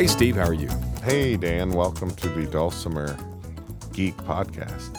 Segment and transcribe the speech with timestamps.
[0.00, 0.70] Hey, Steve, how are you?
[1.04, 1.72] Hey, Dan.
[1.72, 3.18] Welcome to the Dulcimer
[3.92, 4.96] Geek Podcast.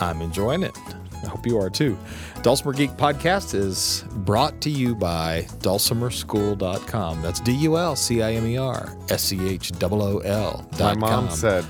[0.00, 0.74] I'm enjoying it.
[1.22, 1.98] I hope you are too.
[2.40, 7.20] Dulcimer Geek Podcast is brought to you by dulcimerschool.com.
[7.20, 10.66] That's D U L C I M E R S C H O O L.
[10.78, 11.64] My mom said,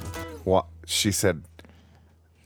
[0.45, 1.43] "What?" She said,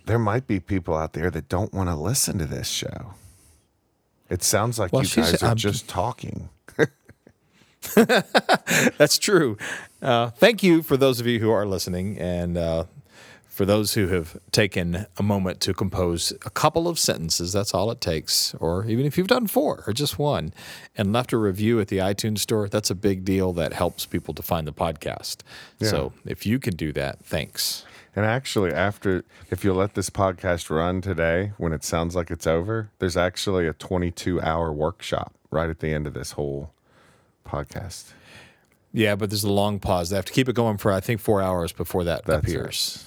[0.06, 3.12] "There might be people out there that don't want to listen to this show.
[4.30, 6.48] It sounds like Well, you guys are I'm- just talking."
[8.98, 9.56] That's true.
[10.00, 12.84] Uh, thank you for those of you who are listening and uh,
[13.52, 17.52] for those who have taken a moment to compose a couple of sentences.
[17.52, 18.54] That's all it takes.
[18.54, 20.54] Or even if you've done four or just one
[20.96, 24.32] and left a review at the iTunes store, that's a big deal that helps people
[24.34, 25.38] to find the podcast.
[25.82, 27.84] So if you can do that, thanks.
[28.14, 32.46] And actually, after if you let this podcast run today, when it sounds like it's
[32.46, 36.72] over, there's actually a 22 hour workshop right at the end of this whole
[37.44, 38.12] podcast.
[38.92, 40.10] Yeah, but there's a long pause.
[40.10, 43.04] They have to keep it going for I think four hours before that That's appears.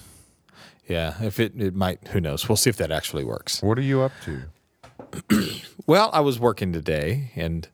[0.87, 2.47] Yeah, if it it might, who knows?
[2.49, 3.61] We'll see if that actually works.
[3.61, 4.43] What are you up to?
[5.87, 7.67] Well, I was working today, and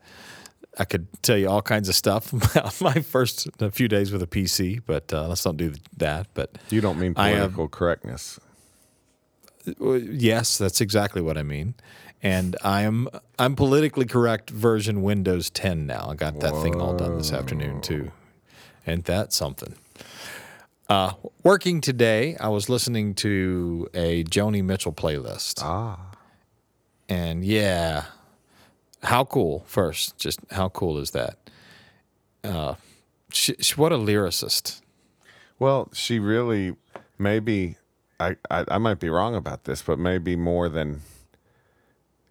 [0.77, 4.27] I could tell you all kinds of stuff about my first few days with a
[4.27, 6.27] PC, but uh, let's not do that.
[6.33, 8.37] But You don't mean have- political correctness.
[9.65, 11.75] yes, that's exactly what I mean.
[12.23, 13.07] And I am
[13.39, 16.07] I'm politically correct version Windows 10 now.
[16.09, 18.11] I got that thing all done this afternoon too.
[18.85, 19.75] Ain't that something?
[20.87, 21.13] Uh,
[21.43, 25.61] working today, I was listening to a Joni Mitchell playlist.
[25.63, 26.11] Ah,
[27.07, 28.05] And yeah,
[29.03, 31.37] how cool, first, just how cool is that?
[32.43, 32.75] Uh,
[33.31, 34.81] she, she, what a lyricist.
[35.59, 36.75] Well, she really
[37.17, 37.77] maybe
[38.19, 41.01] I, I I might be wrong about this, but maybe more than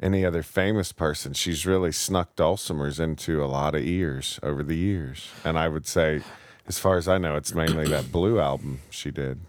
[0.01, 4.77] any other famous person, she's really snuck dulcimers into a lot of ears over the
[4.77, 5.29] years.
[5.45, 6.23] And I would say,
[6.67, 9.41] as far as I know, it's mainly that blue album she did.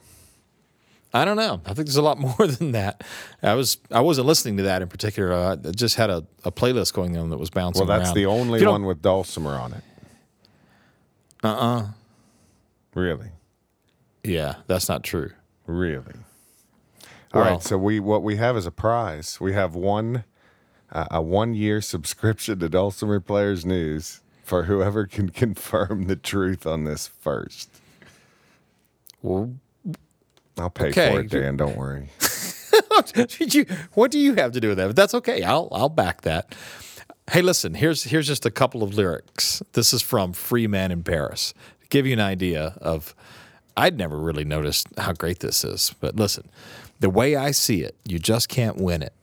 [1.13, 1.59] I don't know.
[1.65, 3.03] I think there's a lot more than that.
[3.43, 5.33] I was I wasn't listening to that in particular.
[5.33, 8.15] Uh, I just had a, a playlist going on that was bouncing Well, that's around.
[8.15, 9.83] the only one with dulcimer on it.
[11.43, 11.87] Uh uh
[12.93, 13.29] Really,
[14.23, 15.31] Yeah, that's not true.
[15.65, 16.13] really.
[17.33, 17.51] All right.
[17.51, 19.39] Well- So we what we have is a prize.
[19.39, 20.23] We have one
[20.91, 26.65] uh, a one year subscription to Dulcimer Players News for whoever can confirm the truth
[26.67, 27.69] on this first.
[29.21, 29.53] Well,
[30.57, 31.11] I'll pay Okay.
[31.13, 31.57] for it, Dan.
[31.57, 32.09] Don't worry.
[33.39, 34.87] You, what do you have to do with that?
[34.87, 35.43] But that's okay.
[35.43, 36.55] I'll I'll back that.
[37.29, 37.73] Hey, listen.
[37.73, 39.61] Here's here's just a couple of lyrics.
[39.73, 41.53] This is from Free Man in Paris.
[41.81, 43.13] To give you an idea of,
[43.75, 45.93] I'd never really noticed how great this is.
[45.99, 46.49] But listen,
[46.99, 49.13] the way I see it, you just can't win it.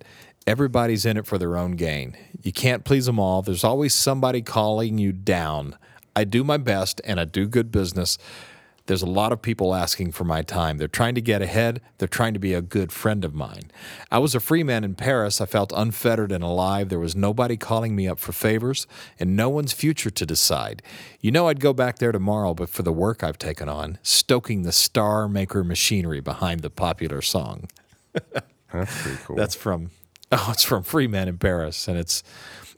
[0.48, 2.16] Everybody's in it for their own gain.
[2.40, 3.42] You can't please them all.
[3.42, 5.76] There's always somebody calling you down.
[6.16, 8.16] I do my best and I do good business.
[8.86, 10.78] There's a lot of people asking for my time.
[10.78, 11.82] They're trying to get ahead.
[11.98, 13.70] They're trying to be a good friend of mine.
[14.10, 15.42] I was a free man in Paris.
[15.42, 16.88] I felt unfettered and alive.
[16.88, 18.86] There was nobody calling me up for favors
[19.20, 20.80] and no one's future to decide.
[21.20, 24.62] You know, I'd go back there tomorrow, but for the work I've taken on, stoking
[24.62, 27.68] the star maker machinery behind the popular song.
[28.72, 29.36] That's pretty cool.
[29.36, 29.90] That's from
[30.32, 32.22] oh, it's from Free Man in Paris, and it's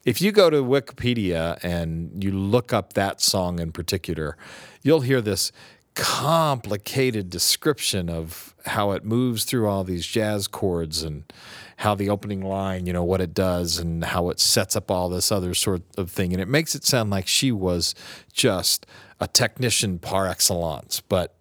[0.05, 4.37] if you go to Wikipedia and you look up that song in particular,
[4.83, 5.53] you'll hear this
[5.95, 11.31] complicated description of how it moves through all these jazz chords and
[11.79, 15.09] how the opening line, you know, what it does and how it sets up all
[15.09, 16.33] this other sort of thing.
[16.33, 17.95] And it makes it sound like she was
[18.33, 18.87] just
[19.19, 21.01] a technician par excellence.
[21.01, 21.35] But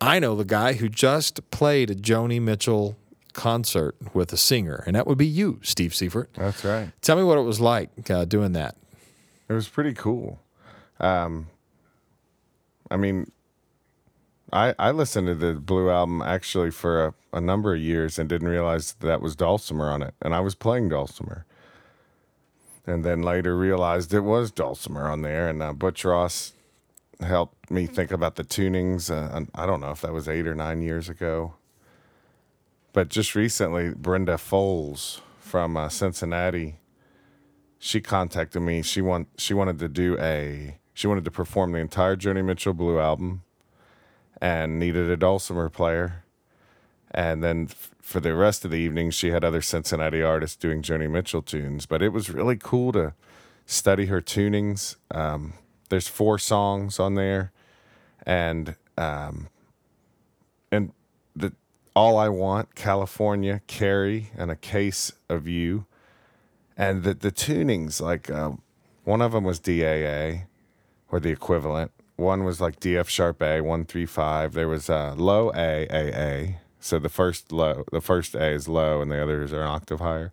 [0.00, 2.96] I know the guy who just played a Joni Mitchell
[3.36, 6.30] concert with a singer, and that would be you, Steve Seifert.
[6.34, 6.90] That's right.
[7.02, 8.76] Tell me what it was like uh, doing that.
[9.48, 10.40] It was pretty cool.
[10.98, 11.46] Um,
[12.90, 13.30] I mean,
[14.52, 18.28] I I listened to the Blue album actually for a, a number of years and
[18.28, 21.44] didn't realize that was dulcimer on it, and I was playing dulcimer.
[22.88, 26.52] And then later realized it was dulcimer on there, and uh, Butch Ross
[27.20, 29.10] helped me think about the tunings.
[29.10, 31.54] Uh, I don't know if that was eight or nine years ago,
[32.96, 36.78] but just recently, Brenda Foles from uh, Cincinnati
[37.78, 38.80] she contacted me.
[38.80, 42.72] She want she wanted to do a she wanted to perform the entire Joni Mitchell
[42.72, 43.42] Blue album,
[44.40, 46.24] and needed a dulcimer player.
[47.10, 50.80] And then f- for the rest of the evening, she had other Cincinnati artists doing
[50.80, 51.84] Joni Mitchell tunes.
[51.84, 53.12] But it was really cool to
[53.66, 54.96] study her tunings.
[55.10, 55.52] Um,
[55.90, 57.52] there's four songs on there,
[58.24, 59.48] and um,
[60.72, 60.92] and
[61.34, 61.52] the
[61.96, 65.86] all I want, California, Carey, and a case of you
[66.76, 68.52] and the the tunings like uh,
[69.04, 70.42] one of them was DAA
[71.10, 74.52] or the equivalent, one was like D F sharp A one three five.
[74.52, 76.58] There was uh, low A A A.
[76.80, 80.00] So the first low, the first A is low, and the others are an octave
[80.00, 80.32] higher.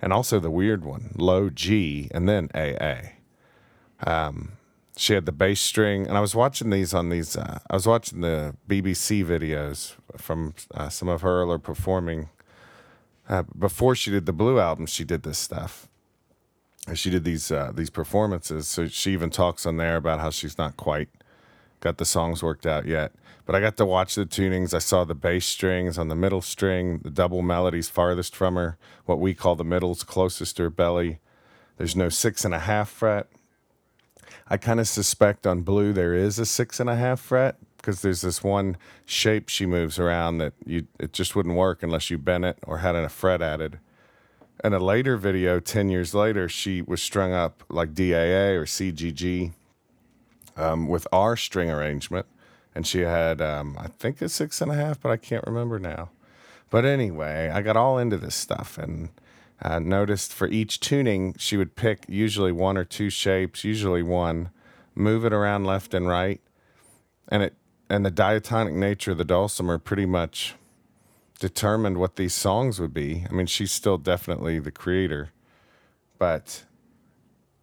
[0.00, 4.10] And also the weird one, low G, and then A A.
[4.10, 4.52] Um,
[4.96, 7.36] she had the bass string, and I was watching these on these.
[7.36, 12.28] Uh, I was watching the BBC videos from uh, some of her earlier performing.
[13.28, 15.88] Uh, before she did the Blue album, she did this stuff.
[16.94, 18.68] She did these uh, these performances.
[18.68, 21.08] So she even talks on there about how she's not quite
[21.80, 23.12] got the songs worked out yet.
[23.46, 24.72] But I got to watch the tunings.
[24.72, 28.78] I saw the bass strings on the middle string, the double melodies farthest from her,
[29.04, 31.18] what we call the middles closest to her belly.
[31.76, 33.28] There's no six and a half fret
[34.48, 38.02] I kind of suspect on blue there is a six and a half fret because
[38.02, 42.18] there's this one shape she moves around that you it just wouldn't work unless you
[42.18, 43.78] bent it or had a fret added.
[44.62, 49.52] In a later video, ten years later, she was strung up like DAA or CGG
[50.56, 52.26] um, with our string arrangement,
[52.74, 55.78] and she had um, I think a six and a half, but I can't remember
[55.78, 56.10] now.
[56.70, 59.10] But anyway, I got all into this stuff and
[59.64, 64.50] uh, noticed for each tuning, she would pick usually one or two shapes, usually one,
[64.94, 66.40] move it around left and right,
[67.28, 67.54] and it
[67.88, 70.54] and the diatonic nature of the dulcimer pretty much
[71.38, 73.26] determined what these songs would be.
[73.28, 75.30] I mean, she's still definitely the creator,
[76.18, 76.64] but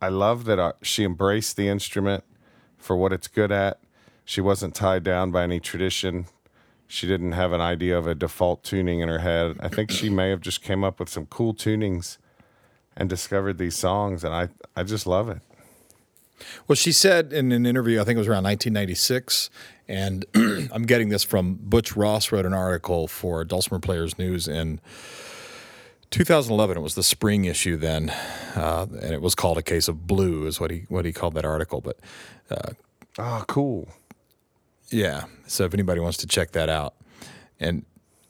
[0.01, 2.23] I love that uh, she embraced the instrument
[2.77, 3.79] for what it's good at.
[4.25, 6.25] She wasn't tied down by any tradition
[6.91, 9.55] she didn't have an idea of a default tuning in her head.
[9.61, 12.17] I think she may have just came up with some cool tunings
[12.97, 15.39] and discovered these songs, and I I just love it.
[16.67, 19.49] Well, she said in an interview, I think it was around 1996,
[19.87, 20.25] and
[20.73, 24.81] I'm getting this from Butch Ross wrote an article for Dulcimer Players News in
[26.09, 26.75] 2011.
[26.75, 28.09] It was the spring issue then,
[28.55, 31.35] uh, and it was called "A Case of Blue," is what he what he called
[31.35, 31.79] that article.
[31.79, 31.99] But
[32.49, 32.73] uh,
[33.17, 33.87] oh, cool.
[34.91, 35.23] Yeah.
[35.47, 36.93] So if anybody wants to check that out,
[37.59, 37.85] and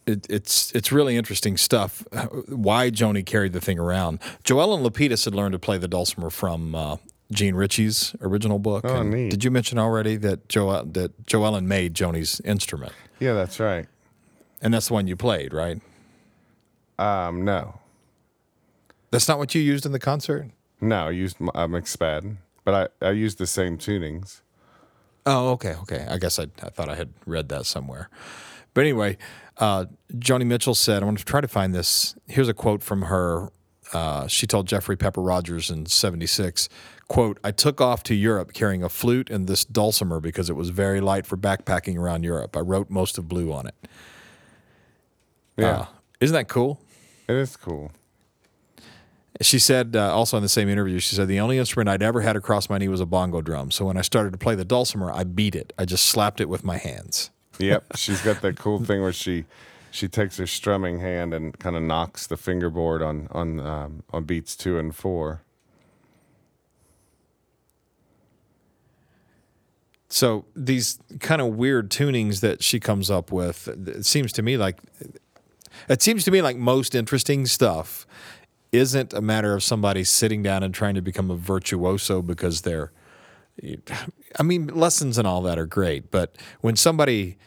[0.05, 2.03] it, it's it's really interesting stuff.
[2.47, 4.19] Why Joni carried the thing around?
[4.43, 6.97] Joellen Lapidus had learned to play the dulcimer from uh,
[7.31, 8.85] Jean Ritchie's original book.
[8.85, 9.29] Oh, neat.
[9.31, 12.93] Did you mention already that jo- that Joellen made Joni's instrument?
[13.19, 13.87] Yeah, that's right.
[14.61, 15.81] And that's the one you played, right?
[16.99, 17.79] Um, no.
[19.09, 20.49] That's not what you used in the concert.
[20.79, 24.41] No, I used a McSpadden, but I, I used the same tunings.
[25.25, 26.05] Oh, okay, okay.
[26.09, 28.09] I guess I, I thought I had read that somewhere.
[28.73, 29.17] But anyway,
[29.57, 29.85] uh,
[30.15, 32.15] Joni Mitchell said, I want to try to find this.
[32.27, 33.51] Here's a quote from her.
[33.93, 36.69] Uh, she told Jeffrey Pepper Rodgers in 76,
[37.09, 40.69] quote, I took off to Europe carrying a flute and this dulcimer because it was
[40.69, 42.55] very light for backpacking around Europe.
[42.55, 43.75] I wrote most of Blue on it.
[45.57, 45.71] Yeah.
[45.71, 45.85] Uh,
[46.21, 46.81] isn't that cool?
[47.27, 47.91] It is cool.
[49.39, 52.21] She said uh, also in the same interview, she said the only instrument I'd ever
[52.21, 53.71] had across my knee was a bongo drum.
[53.71, 55.71] So when I started to play the dulcimer, I beat it.
[55.77, 57.31] I just slapped it with my hands.
[57.57, 59.45] Yep, she's got that cool thing where she
[59.89, 64.25] she takes her strumming hand and kind of knocks the fingerboard on on um, on
[64.25, 65.43] beats two and four.
[70.09, 74.57] So these kind of weird tunings that she comes up with, it seems to me
[74.57, 74.77] like
[75.87, 78.05] it seems to me like most interesting stuff
[78.71, 82.91] isn't a matter of somebody sitting down and trying to become a virtuoso because they're
[84.39, 87.37] I mean lessons and all that are great, but when somebody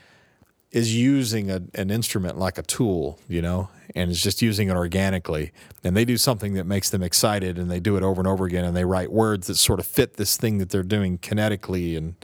[0.70, 4.74] is using a, an instrument like a tool, you know, and is just using it
[4.74, 5.52] organically,
[5.82, 8.44] and they do something that makes them excited, and they do it over and over
[8.44, 11.96] again, and they write words that sort of fit this thing that they're doing kinetically,
[11.96, 12.16] and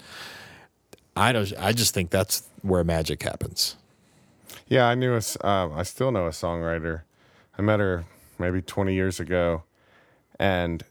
[1.17, 3.77] I don't, I just think that's where magic happens.
[4.67, 7.03] Yeah, I knew a, um, I still know a songwriter.
[7.57, 8.05] I met her
[8.41, 9.63] maybe 20 years ago.
[10.39, 10.83] And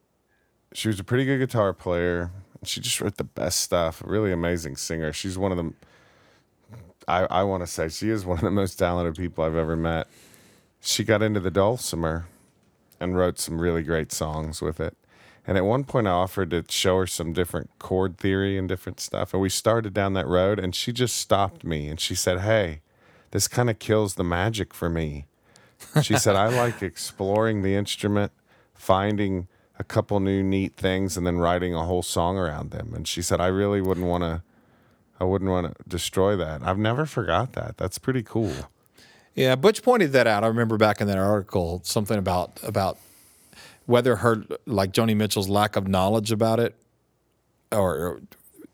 [0.73, 2.31] she was a pretty good guitar player.
[2.63, 4.01] She just wrote the best stuff.
[4.05, 5.11] Really amazing singer.
[5.11, 5.73] She's one of the,
[7.07, 9.75] I, I want to say, she is one of the most talented people I've ever
[9.75, 10.07] met.
[10.79, 12.27] She got into the dulcimer
[12.99, 14.95] and wrote some really great songs with it.
[15.47, 18.99] And at one point, I offered to show her some different chord theory and different
[18.99, 19.33] stuff.
[19.33, 22.81] And we started down that road, and she just stopped me and she said, Hey,
[23.31, 25.25] this kind of kills the magic for me.
[26.01, 28.31] She said, I like exploring the instrument,
[28.73, 32.93] finding a couple new neat things, and then writing a whole song around them.
[32.93, 34.43] And she said, I really wouldn't want to.
[35.21, 36.63] I wouldn't want to destroy that.
[36.63, 37.75] I've never forgot that.
[37.77, 38.53] That's pretty cool.
[39.35, 40.43] Yeah, Butch pointed that out.
[40.43, 42.97] I remember back in that article something about about
[43.85, 46.75] whether her like Joni Mitchell's lack of knowledge about it
[47.71, 48.21] or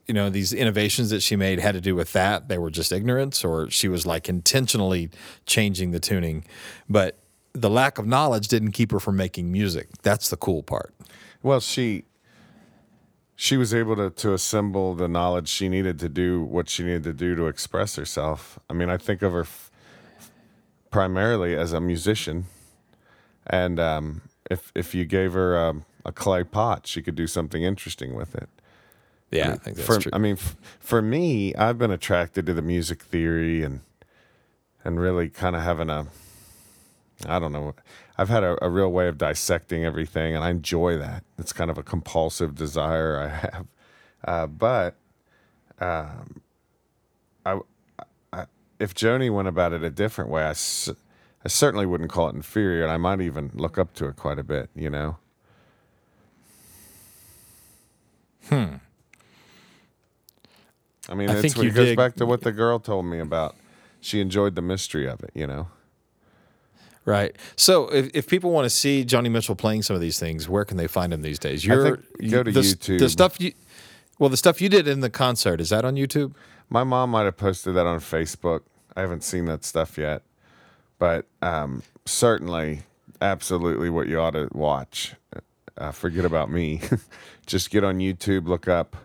[0.08, 2.48] you know these innovations that she made had to do with that.
[2.48, 5.10] They were just ignorance or she was like intentionally
[5.46, 6.46] changing the tuning.
[6.90, 7.18] But
[7.54, 9.88] the lack of knowledge didn't keep her from making music.
[10.04, 10.94] That's the cool part.
[11.42, 12.06] Well she
[13.36, 17.04] she was able to to assemble the knowledge she needed to do what she needed
[17.04, 18.60] to do to express herself.
[18.70, 19.72] I mean, I think of her f-
[20.90, 22.46] primarily as a musician,
[23.46, 27.64] and um, if if you gave her um, a clay pot, she could do something
[27.64, 28.50] interesting with it.
[29.32, 30.12] Yeah, I think that's for, true.
[30.14, 33.82] I mean, f- for me, I've been attracted to the music theory and
[34.84, 36.06] and really kind of having a,
[37.26, 37.74] I don't know,
[38.18, 41.24] I've had a, a real way of dissecting everything, and I enjoy that.
[41.40, 43.68] It's kind of a compulsive desire I have,
[44.24, 44.96] uh, but
[45.80, 46.42] um,
[47.46, 47.60] I,
[48.32, 48.46] I,
[48.80, 52.84] if Joni went about it a different way, I, I certainly wouldn't call it inferior,
[52.84, 54.70] and I might even look up to it quite a bit.
[54.76, 55.18] You know.
[58.50, 58.76] Hmm.
[61.10, 63.20] I mean, I it's, think it goes dig- back to what the girl told me
[63.20, 63.56] about.
[64.02, 65.68] She enjoyed the mystery of it, you know.
[67.06, 67.36] Right.
[67.56, 70.66] So if, if people want to see Joni Mitchell playing some of these things, where
[70.66, 71.66] can they find him these days?
[71.84, 73.00] think go to the, YouTube.
[73.00, 73.54] The stuff you,
[74.18, 76.34] well, the stuff you did in the concert is that on YouTube?
[76.70, 78.62] My mom might have posted that on Facebook.
[78.96, 80.24] I haven't seen that stuff yet,
[80.98, 82.84] but um, certainly,
[83.22, 85.14] absolutely, what you ought to watch.
[85.78, 86.82] Uh, forget about me.
[87.46, 88.96] Just get on YouTube, look up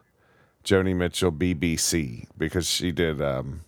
[0.65, 3.61] Joni Mitchell BBC because she did um,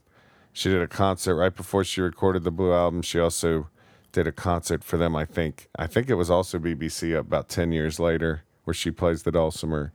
[0.53, 3.03] she did a concert right before she recorded the Blue album.
[3.03, 3.69] She also
[4.13, 5.17] did a concert for them.
[5.17, 9.23] I think I think it was also BBC about ten years later where she plays
[9.23, 9.93] the dulcimer.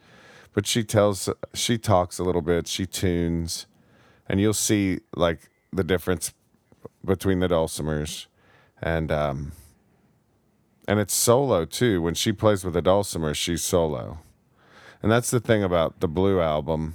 [0.54, 2.68] But she tells she talks a little bit.
[2.68, 3.68] She tunes
[4.28, 6.34] and you'll see like the difference
[7.06, 8.28] between the dulcimers
[8.82, 9.52] and um
[10.88, 14.20] and it's solo too when she plays with a dulcimer she's solo
[15.02, 16.94] and that's the thing about the blue album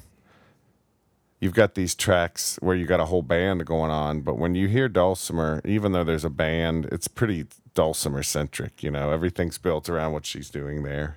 [1.40, 4.68] you've got these tracks where you got a whole band going on but when you
[4.68, 9.88] hear dulcimer even though there's a band it's pretty dulcimer centric you know everything's built
[9.88, 11.16] around what she's doing there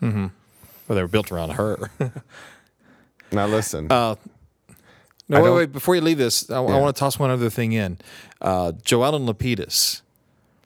[0.00, 0.26] Mm-hmm.
[0.86, 1.90] Well, they were built around her.
[3.32, 4.14] now listen Uh,
[5.28, 5.72] no, wait, wait.
[5.72, 6.78] Before you leave this, I, Yeah.
[6.78, 7.98] want to toss one other thing in.
[8.40, 10.00] Uh, Joellen Lapidus.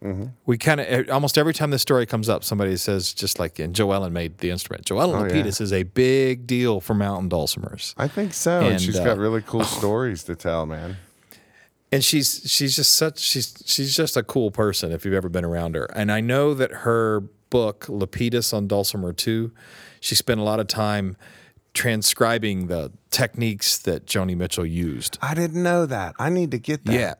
[0.02, 0.24] Mm-hmm.
[0.46, 3.74] We kind of almost every time this story comes up, somebody says just like, and
[3.74, 4.84] Joellen made the instrument.
[4.84, 5.44] Joellen Oh, yeah.
[5.44, 7.94] Is a big deal for mountain dulcimers.
[7.96, 10.96] i think so and, And, she's uh, got really cool stories to tell man
[11.92, 15.44] and she's she's just such she's she's just a cool person if you've ever been
[15.44, 15.84] around her.
[15.94, 19.52] And I know that her book Lapidus on Dulcimer 2,
[20.00, 21.16] she spent a lot of time
[21.74, 25.18] transcribing the techniques that Joni Mitchell used.
[25.22, 27.14] i didn't know that i need to get that Yeah.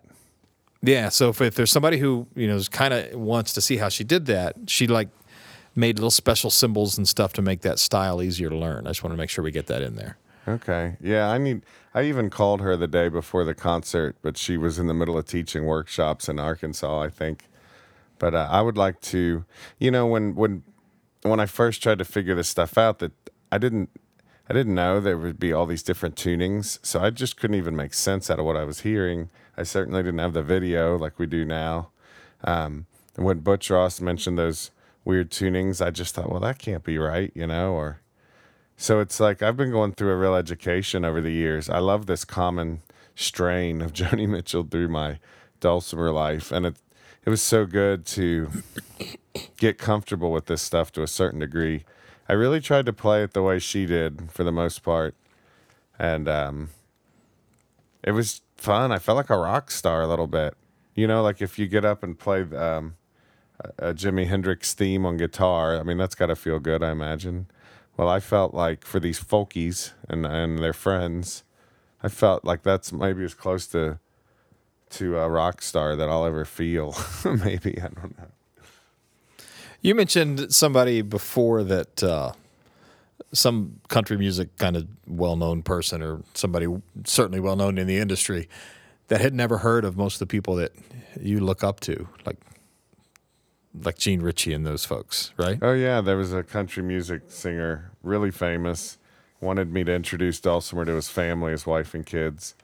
[0.83, 1.09] Yeah.
[1.09, 4.05] So if, if there's somebody who, you know, kind of wants to see how she
[4.05, 5.09] did that, she like
[5.75, 8.87] made little special symbols and stuff to make that style easier to learn.
[8.87, 10.19] I just want to make sure we get that in there.
[10.47, 10.97] Okay.
[11.01, 11.63] Yeah, I need
[11.95, 15.17] I even called her the day before the concert, but she was in the middle
[15.17, 17.49] of teaching workshops in Arkansas, I think.
[18.19, 19.45] But uh, I would like to,
[19.79, 20.65] you know, when when
[21.23, 23.13] when I first tried to figure this stuff out that
[23.53, 23.91] I didn't
[24.51, 27.77] I didn't know there would be all these different tunings, so I just couldn't even
[27.77, 29.31] make sense out of what I was hearing.
[29.57, 31.91] I certainly didn't have the video like we do now.
[32.45, 34.71] Um, when Butch Ross mentioned those
[35.05, 38.01] weird tunings, I just thought, well, that can't be right, you know, or
[38.77, 41.69] so it's like I've been going through a real education over the years.
[41.69, 42.83] I love this common
[43.15, 45.19] strain of Joni Mitchell through my
[45.61, 46.77] dulcimer life, and it
[47.25, 48.51] it was so good to
[49.57, 51.85] get comfortable with this stuff to a certain degree.
[52.29, 55.15] I really tried to play it the way she did for the most part,
[55.99, 56.71] and um,
[58.03, 58.93] it was fun.
[58.93, 60.55] I felt like a rock star a little bit.
[60.95, 62.97] You know, like if you get up and play um,
[63.79, 67.47] a Jimi Hendrix theme on guitar, I mean that's got to feel good, I imagine.
[67.97, 71.45] Well, I felt like for these folkies and and their friends,
[72.03, 73.99] I felt like that's maybe as close to
[74.91, 76.95] to a rock star that I'll ever feel.
[77.25, 78.29] maybe I don't know.
[79.81, 82.33] You mentioned somebody before that uh,
[83.33, 86.67] some country music kind of well known person or somebody
[87.05, 88.49] certainly well known in the industry
[89.09, 90.73] that had never heard of most of the people that
[91.21, 92.39] you look up to, like
[93.83, 95.59] like Jean Ritchie and those folks, right?
[95.63, 98.99] Oh yeah, there was a country music singer, really famous,
[99.41, 102.55] wanted me to introduce Dulcimer to his family, his wife and kids.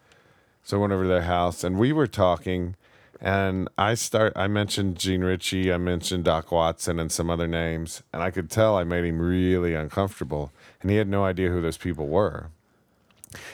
[0.62, 2.76] So I went over to their house and we were talking
[3.20, 8.02] and I start I mentioned Jean Ritchie, I mentioned Doc Watson and some other names,
[8.12, 11.60] and I could tell I made him really uncomfortable and he had no idea who
[11.60, 12.50] those people were.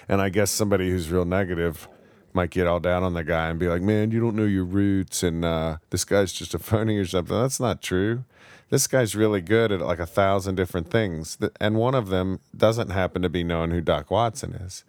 [0.09, 1.89] And I guess somebody who's real negative
[2.33, 4.65] might get all down on the guy and be like, "Man, you don't know your
[4.65, 8.25] roots, and uh, this guy's just a phony or something." That's not true.
[8.71, 12.91] This guy's really good at like a thousand different things, and one of them doesn't
[12.91, 14.85] happen to be knowing who Doc Watson is.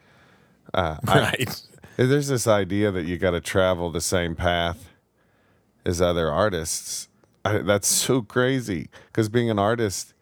[0.75, 1.61] right.
[1.97, 4.89] There's this idea that you got to travel the same path
[5.85, 7.07] as other artists.
[7.45, 10.13] I, that's so crazy because being an artist,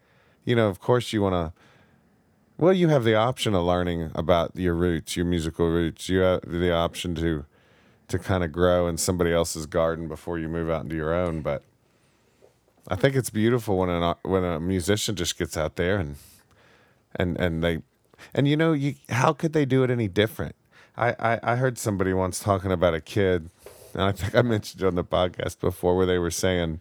[0.44, 1.52] you know, of course you want to
[2.56, 6.08] Well, you have the option of learning about your roots, your musical roots.
[6.08, 7.44] You have the option to
[8.08, 11.40] to kind of grow in somebody else's garden before you move out into your own.
[11.42, 11.64] But
[12.86, 16.16] I think it's beautiful when an when a musician just gets out there and
[17.16, 17.82] and and they
[18.34, 20.54] and you know you how could they do it any different?
[20.96, 23.50] I I, I heard somebody once talking about a kid,
[23.92, 26.80] and I think I mentioned it on the podcast before, where they were saying,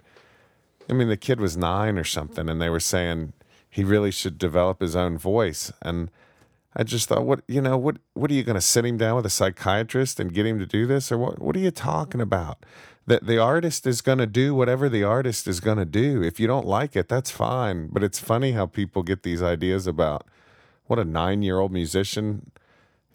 [0.89, 3.33] I mean, the kid was nine or something, and they were saying
[3.69, 6.09] he really should develop his own voice and.
[6.75, 9.17] I just thought, what you know, what what are you going to sit him down
[9.17, 11.39] with a psychiatrist and get him to do this, or what?
[11.39, 12.65] What are you talking about?
[13.05, 16.23] That the artist is going to do whatever the artist is going to do.
[16.23, 17.89] If you don't like it, that's fine.
[17.91, 20.25] But it's funny how people get these ideas about
[20.87, 22.49] what a nine-year-old musician.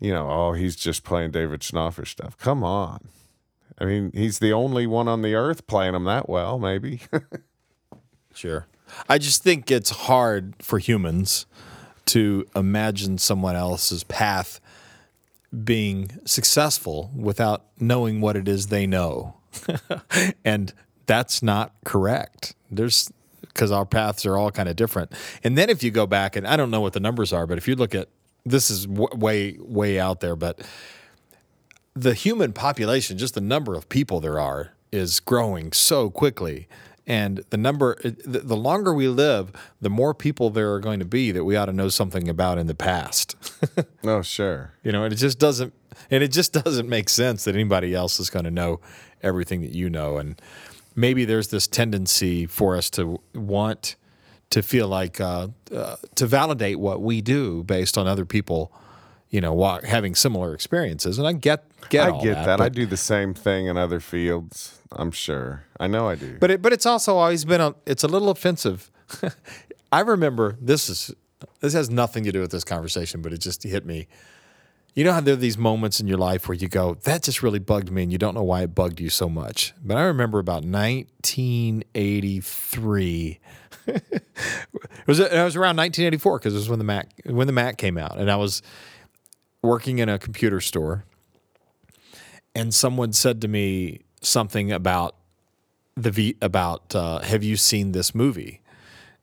[0.01, 2.37] You know, oh, he's just playing David Schnaufer stuff.
[2.39, 3.09] Come on.
[3.81, 7.01] I mean, he's the only one on the earth playing him that well, maybe.
[8.39, 8.69] Sure.
[9.09, 11.47] I just think it's hard for humans
[12.07, 14.61] to imagine someone else's path
[15.65, 19.35] being successful without knowing what it is they know.
[20.45, 20.73] and
[21.07, 22.55] that's not correct.
[22.71, 25.13] There's because our paths are all kind of different.
[25.43, 27.59] And then if you go back and I don't know what the numbers are, but
[27.59, 28.09] if you look at
[28.45, 30.61] this is w- way way out there, but
[31.95, 36.69] the human population, just the number of people there are, is growing so quickly.
[37.07, 41.33] And the number, the longer we live, the more people there are going to be
[41.33, 43.35] that we ought to know something about in the past.
[44.05, 44.75] oh, sure.
[44.83, 45.73] you know, and it just doesn't,
[46.11, 48.81] and it just doesn't make sense that anybody else is going to know
[49.23, 50.19] everything that you know.
[50.19, 50.41] And
[50.95, 53.97] maybe there's this tendency for us to want
[54.51, 58.73] to feel like uh, uh, to validate what we do based on other people,
[59.31, 61.19] you know, wa- having similar experiences.
[61.19, 62.61] And I get get I get that.
[62.61, 64.81] I do the same thing in other fields.
[64.93, 65.65] I'm sure.
[65.79, 66.39] I know I do.
[66.41, 68.91] But it, but it's also always been a it's a little offensive.
[69.93, 71.15] I remember this is
[71.61, 74.09] this has nothing to do with this conversation, but it just hit me.
[74.95, 77.41] You know how there are these moments in your life where you go, that just
[77.43, 79.73] really bugged me, and you don't know why it bugged you so much.
[79.85, 83.39] But I remember about 1983.
[84.13, 87.79] it was it was around 1984 because it was when the Mac when the Mac
[87.79, 88.63] came out, and I was
[89.63, 91.05] working in a computer store,
[92.55, 95.15] and someone said to me something about
[95.97, 98.61] the v about uh, have you seen this movie?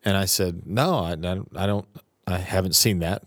[0.04, 1.88] And i said no I, I don't- I don't
[2.28, 3.23] i haven't seen that.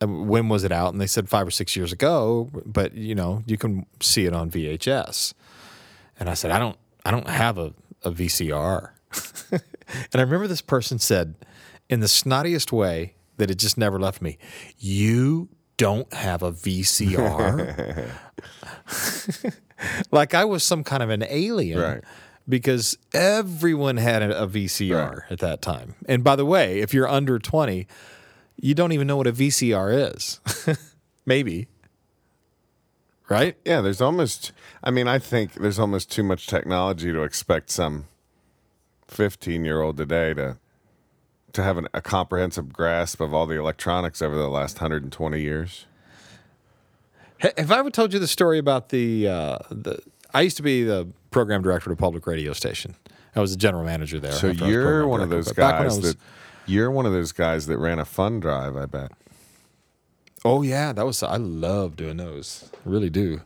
[0.00, 0.92] "Um, when was it out?
[0.92, 4.32] And they said five or six years ago but you know you can see it
[4.32, 5.32] on vhs
[6.20, 7.72] and i said i don't i don't have a,
[8.04, 8.90] a vcr
[9.88, 11.34] and i remember this person said
[11.88, 14.38] in the snottiest way that it just never left me
[14.78, 18.08] you don't have a vcr
[20.10, 21.80] like I was some kind of an alien.
[21.80, 22.04] Right.
[22.48, 25.94] Because everyone had a, a VCR at that time.
[26.06, 27.86] And by the way, if you're under 20,
[28.56, 30.40] you don't even know what a VCR is.
[31.26, 31.68] Maybe.
[33.28, 33.56] Right?
[33.66, 34.52] Yeah, there's almost.
[34.82, 38.06] I mean, I think there's almost too much technology to expect some
[39.08, 40.58] 15 year old today to
[41.52, 45.86] to have an, a comprehensive grasp of all the electronics over the last 120 years.
[47.42, 49.98] Ha- Have I ever told you the story about the uh, the?
[50.34, 52.94] I used to be the program director of a public radio station.
[53.34, 54.32] I was the general manager there.
[54.32, 56.20] So after I was you're one of those But back when I guys was- that
[56.66, 58.76] you're one of those guys that ran a fund drive.
[58.76, 59.12] I bet.
[60.44, 62.70] Oh yeah, that was I love doing those.
[62.74, 63.40] I really do.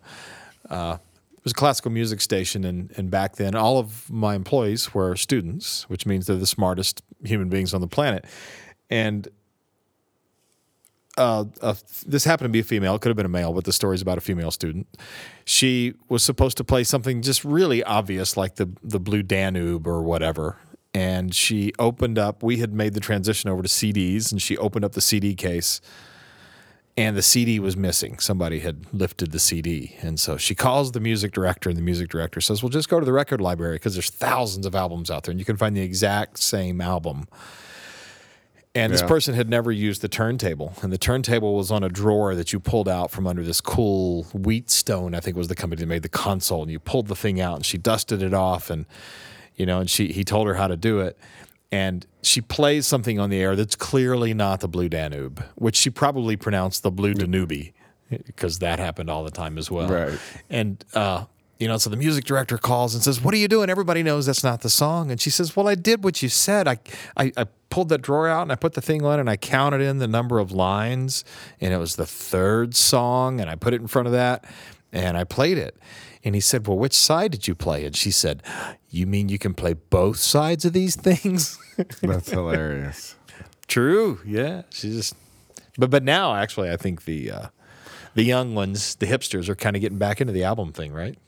[0.69, 0.99] Uh,
[1.43, 5.17] it was a classical music station, and and back then, all of my employees were
[5.17, 8.25] students, which means they're the smartest human beings on the planet.
[8.89, 9.27] And
[11.19, 11.47] uh,
[12.07, 12.95] this happened to be a female.
[12.95, 14.87] It could have been a male, but the story's about a female student.
[15.45, 20.01] She was supposed to play something just really obvious, like the the Blue Danube or
[20.01, 20.59] whatever.
[20.95, 22.45] And she opened up.
[22.45, 25.81] We had made the transition over to CDs, and she opened up the CD case
[26.97, 28.19] and the CD was missing.
[28.19, 29.97] Somebody had lifted the CD.
[30.03, 33.01] And so she calls the music director, and the music director says, Well, just go
[33.01, 35.77] to the record library because there's thousands of albums out there, and you can find
[35.77, 37.27] the exact same album.
[38.75, 39.07] And this Yeah.
[39.07, 42.61] person had never used the turntable, and the turntable was on a drawer that you
[42.61, 46.09] pulled out from under this cool Wheatstone, I think was the company that made the
[46.09, 46.63] console.
[46.63, 48.87] And you pulled the thing out, and she dusted it off, and
[49.57, 51.19] you know, and she he told her how to do it.
[51.73, 55.91] And she plays something on the air that's clearly not the Blue Danube, which she
[55.91, 57.73] probably pronounced the Blue Danube
[58.11, 59.89] because that happened all the time as well.
[59.89, 60.19] Right.
[60.51, 61.25] And uh,
[61.59, 64.27] you know, so the music director calls and says, "What are you doing?" Everybody knows
[64.27, 65.11] that's not the song.
[65.11, 66.67] And she says, "Well, I did what you said.
[66.67, 66.79] I,
[67.17, 69.81] I, I pulled that drawer out and I put the thing on and I counted
[69.81, 71.25] in the number of lines,
[71.61, 74.45] and it was the third song, and I put it in front of that,
[74.93, 75.77] and I played it."
[76.25, 78.43] And he said, "Well, which side did you play?" And she said,
[78.91, 81.59] "You mean you can play both sides of these things?"
[82.01, 83.17] That's hilarious.
[83.67, 84.21] True.
[84.27, 84.63] Yeah.
[84.71, 85.15] She just
[85.79, 87.47] But but now actually, I think the uh,
[88.15, 91.19] the young ones, the hipsters, are kind of getting back into the album thing, right?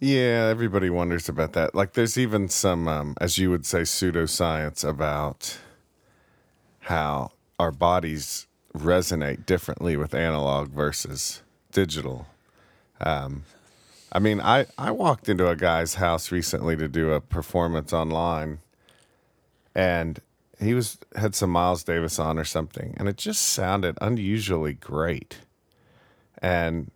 [0.00, 1.76] Yeah, everybody wonders about that.
[1.76, 5.58] Like, there's even some, um, as you would say, pseudoscience about
[6.80, 12.26] how our bodies resonate differently with analog versus digital.
[13.00, 13.44] Um,
[14.12, 18.58] I mean, I, I walked into a guy's house recently to do a performance online,
[19.74, 20.20] and
[20.60, 25.38] he was had some Miles Davis on or something, and it just sounded unusually great.
[26.42, 26.90] And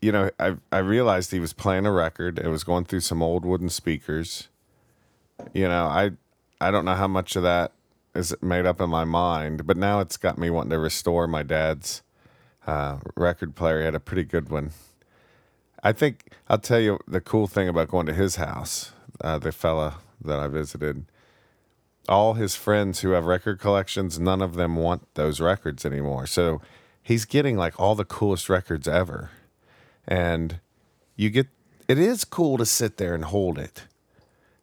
[0.00, 2.40] you know, I I realized he was playing a record.
[2.40, 4.48] It was going through some old wooden speakers.
[5.52, 6.10] You know, I
[6.60, 7.70] I don't know how much of that
[8.16, 11.44] is made up in my mind, but now it's got me wanting to restore my
[11.44, 12.02] dad's
[12.66, 13.78] uh, record player.
[13.78, 14.72] He had a pretty good one.
[15.84, 18.92] I think I'll tell you the cool thing about going to his house.
[19.20, 21.04] Uh, the fella that I visited,
[22.08, 26.26] all his friends who have record collections, none of them want those records anymore.
[26.26, 26.60] So
[27.04, 29.30] he's getting like all the coolest records ever
[30.08, 30.58] and
[31.14, 31.46] you get
[31.86, 33.84] it is cool to sit there and hold it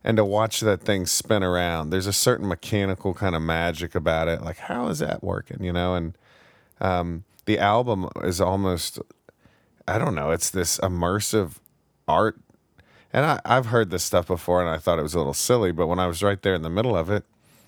[0.03, 4.27] and to watch that thing spin around there's a certain mechanical kind of magic about
[4.27, 6.17] it like how is that working you know and
[6.81, 8.99] um, the album is almost
[9.91, 11.57] i don't know it's this immersive
[12.07, 12.39] art
[13.13, 15.71] and I, i've heard this stuff before and i thought it was a little silly
[15.71, 17.25] but when i was right there in the middle of it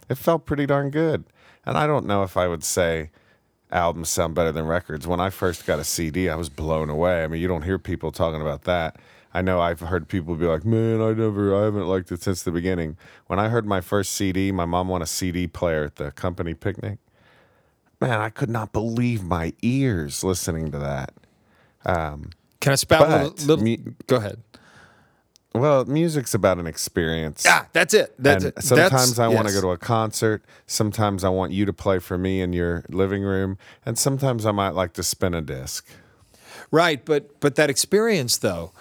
[0.09, 1.25] it felt pretty darn good
[1.65, 3.09] and i don't know if i would say
[3.73, 5.07] albums sound better than records.
[5.07, 7.23] When I first got a CD, I was blown away.
[7.23, 8.97] I mean, you don't hear people talking about that.
[9.33, 12.43] I know I've heard people be like, "Man, I never, I haven't liked it since
[12.43, 15.95] the beginning." When I heard my first CD, my mom won a CD player at
[15.95, 16.99] the company picnic.
[17.99, 21.13] Man, I could not believe my ears listening to that.
[21.85, 23.55] Um, Can I spout a little?
[23.55, 24.41] Little go ahead.
[25.53, 27.43] well, music's about an experience.
[27.45, 28.13] Yeah, that's it.
[28.17, 28.63] That's and it.
[28.63, 29.61] sometimes That's- I want to yes.
[29.61, 30.43] go to a concert.
[30.65, 34.51] Sometimes I want you to play for me in your living room, and sometimes I
[34.51, 35.85] might like to spin a disc.
[36.71, 38.71] Right, but but that experience though,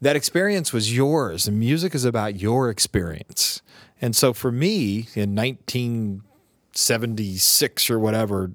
[0.00, 1.46] that experience was yours.
[1.48, 3.60] And music is about your experience.
[4.02, 8.52] And so for me in 1976 or whatever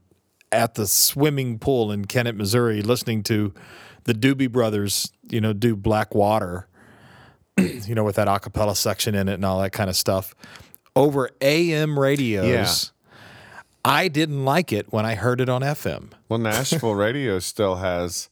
[0.56, 3.54] at the swimming pool in Kennett, Missouri, listening to
[4.06, 6.68] the Doobie Brothers, you know, do Black Water,
[7.58, 10.34] you know, with that acapella section in it and all that kind of stuff
[10.96, 12.92] over AM radios.
[13.84, 16.12] I didn't like it when I heard it on FM.
[16.28, 18.30] Well, Nashville radio still has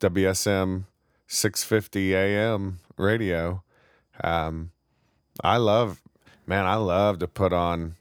[0.00, 0.84] WSM
[1.28, 3.62] 650 AM radio.
[4.24, 4.70] Um,
[5.44, 6.02] I love,
[6.46, 7.94] man, I love to put on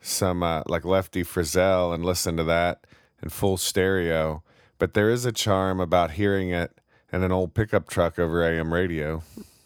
[0.00, 2.84] some uh, like Lefty Frizzell and listen to that
[3.22, 4.42] in full stereo.
[4.78, 6.78] But there is a charm about hearing it
[7.12, 9.22] in an old pickup truck over AM radio.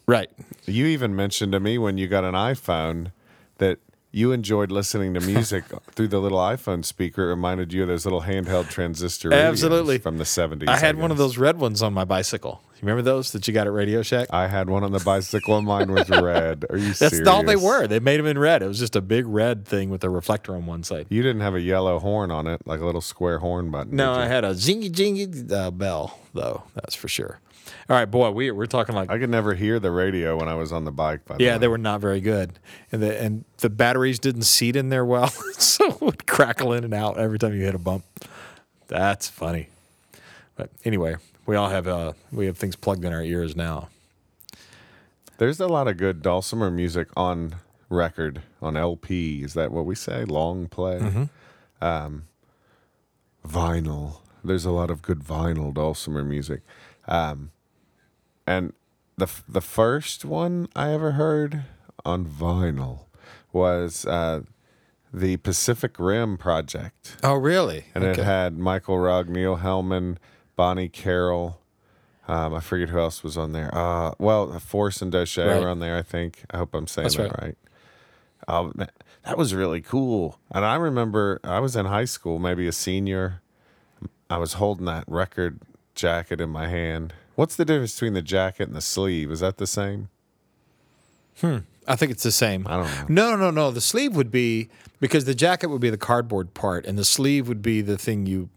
[0.07, 0.29] Right.
[0.65, 3.11] You even mentioned to me when you got an iPhone
[3.57, 3.79] that
[4.11, 7.23] you enjoyed listening to music through the little iPhone speaker.
[7.23, 9.97] It reminded you of those little handheld transistor radios Absolutely.
[9.99, 10.67] from the 70s.
[10.67, 12.61] I had one of those red ones on my bicycle.
[12.75, 14.27] You remember those that you got at Radio Shack?
[14.31, 16.65] I had one on the bicycle and mine was red.
[16.69, 17.27] Are you That's serious?
[17.27, 17.85] all they were.
[17.87, 18.63] They made them in red.
[18.63, 21.05] It was just a big red thing with a reflector on one side.
[21.09, 23.95] You didn't have a yellow horn on it, like a little square horn button.
[23.95, 24.13] No.
[24.13, 26.63] I had a zingy jingy uh, bell though.
[26.73, 27.39] That's for sure.
[27.89, 30.55] All right, boy, we we're talking like I could never hear the radio when I
[30.55, 31.25] was on the bike.
[31.25, 31.45] By the way.
[31.45, 31.59] yeah, way.
[31.59, 32.59] they were not very good,
[32.91, 36.83] and the and the batteries didn't seat in there well, so it would crackle in
[36.83, 38.03] and out every time you hit a bump.
[38.87, 39.69] That's funny.
[40.55, 43.89] But anyway, we all have uh we have things plugged in our ears now.
[45.37, 47.55] There's a lot of good dulcimer music on
[47.89, 49.43] record on LP.
[49.43, 50.23] Is that what we say?
[50.23, 50.99] Long play.
[50.99, 51.83] Mm-hmm.
[51.83, 52.23] Um,
[53.47, 54.17] vinyl.
[54.43, 56.61] There's a lot of good vinyl dulcimer music,
[57.11, 57.51] um,
[58.47, 58.73] and
[59.17, 61.63] the f- the first one I ever heard
[62.05, 63.01] on vinyl
[63.53, 64.41] was uh,
[65.13, 67.85] the Pacific Rim Project, Oh, really?
[67.93, 70.17] and it had Michael Rugg, Neal Hellman,
[70.55, 71.59] Bonnie Carol.
[72.27, 73.69] Um, I forget who else was on there.
[73.75, 75.59] Uh, well, Force and d'Ossché Right.
[75.61, 75.97] were on there.
[75.97, 76.45] I think.
[76.51, 77.41] I hope I'm saying That's that right.
[77.41, 77.57] right.
[78.47, 78.89] Oh, man,
[79.25, 80.39] that was really cool.
[80.49, 83.41] And I remember I was in high school, maybe a senior.
[84.29, 85.59] I was holding that record
[86.01, 87.13] jacket in my hand.
[87.35, 89.31] What's the difference between the jacket and the sleeve?
[89.31, 90.09] Is that the same?
[91.39, 91.59] Hmm.
[91.87, 92.67] I think it's the same.
[92.67, 93.35] I don't know.
[93.35, 93.71] No, no, no.
[93.71, 97.47] The sleeve would be because the jacket would be the cardboard part, and the sleeve
[97.47, 98.49] would be the thing you.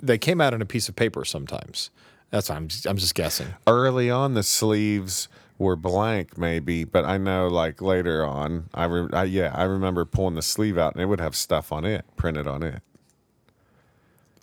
[0.00, 1.90] They came out in a piece of paper sometimes.
[2.30, 2.68] That's I'm.
[2.68, 3.48] Just, I'm just guessing.
[3.66, 9.10] Early on, the sleeves were blank, maybe, but I know like later on, I, re-
[9.12, 12.04] I yeah, I remember pulling the sleeve out and it would have stuff on it
[12.16, 12.82] printed on it.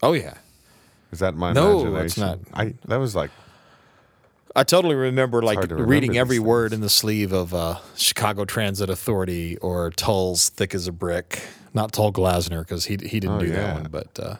[0.04, 0.36] Oh yeah,
[1.12, 2.06] Is that my No, imagination?
[2.06, 2.40] it's not.
[2.54, 3.32] I that was like
[4.56, 7.78] I totally remember like to remember reading every these word in the sleeve of uh,
[7.96, 11.42] Chicago Transit Authority or Tull's "Thick as a Brick."
[11.74, 14.36] Not Tull Glazener because he he didn't Oh, do that one, but uh,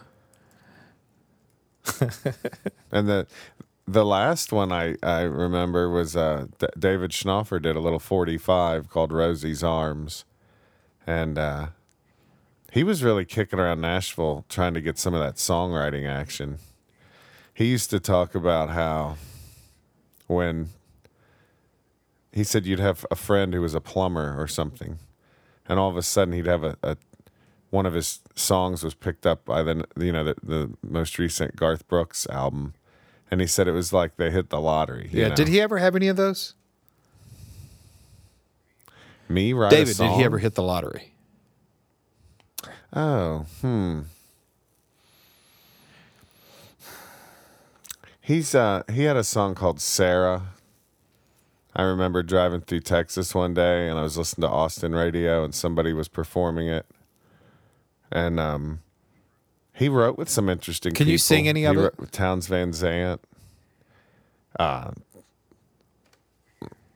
[2.92, 3.26] and the
[3.86, 8.90] the last one I, I remember was uh, D- David Schnaufer did a little 45
[8.90, 10.26] called Rosie's Arms.
[11.06, 11.68] And uh,
[12.72, 16.58] he was really kicking around Nashville trying to get some of that songwriting action.
[17.52, 19.16] He used to talk about how
[20.26, 20.68] when
[22.32, 24.98] he said you'd have a friend who was a plumber or something,
[25.68, 26.96] and all of a sudden he'd have a, a
[27.70, 31.56] one of his songs was picked up by the you know the, the most recent
[31.56, 32.74] Garth Brooks album
[33.30, 35.08] and he said it was like they hit the lottery.
[35.12, 35.28] Yeah.
[35.28, 35.34] know?
[35.34, 36.54] Did he ever have any of those?
[39.28, 41.12] Me a David, did he ever hit the lottery?
[42.92, 44.00] Oh, hmm.
[48.20, 50.42] He's uh he had a song called Sarah.
[51.74, 55.54] I remember driving through Texas one day and I was listening to Austin radio and
[55.54, 56.84] somebody was performing it.
[58.12, 58.80] And um
[59.72, 61.80] he wrote with some interesting Can you sing any He of it?
[61.80, 63.20] wrote with Townes Van Zandt.
[64.58, 64.90] Uh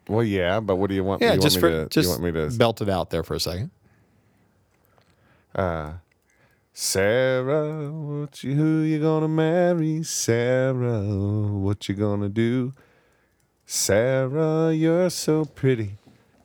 [0.09, 1.23] well, yeah, but what do you want?
[1.23, 3.09] Yeah, you just want me for to, just you want me to belt it out
[3.11, 3.71] there for a second.
[5.55, 5.95] Uh,
[6.73, 10.03] Sarah, what you who you gonna marry?
[10.03, 12.73] Sarah, what you gonna do?
[13.67, 15.99] Sarah, you're so pretty.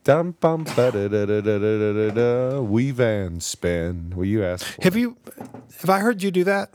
[0.04, 2.60] Dum bum ba da da da da da da da.
[2.60, 4.12] Weave and spin.
[4.14, 4.64] Will you ask?
[4.64, 5.16] For Have you?
[5.80, 6.70] Have I heard you do that?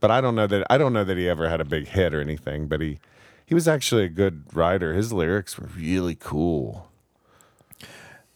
[0.00, 2.14] But I don't know that I don't know that he ever had a big hit
[2.14, 2.68] or anything.
[2.68, 2.98] But he
[3.44, 4.94] he was actually a good writer.
[4.94, 6.90] His lyrics were really cool.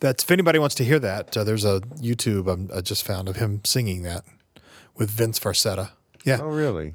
[0.02, 1.36] That's if anybody wants to hear that.
[1.36, 4.24] Uh, there's a YouTube um, I just found of him singing that
[4.96, 5.90] with Vince Farcetta.
[6.24, 6.94] Yeah, Oh, really?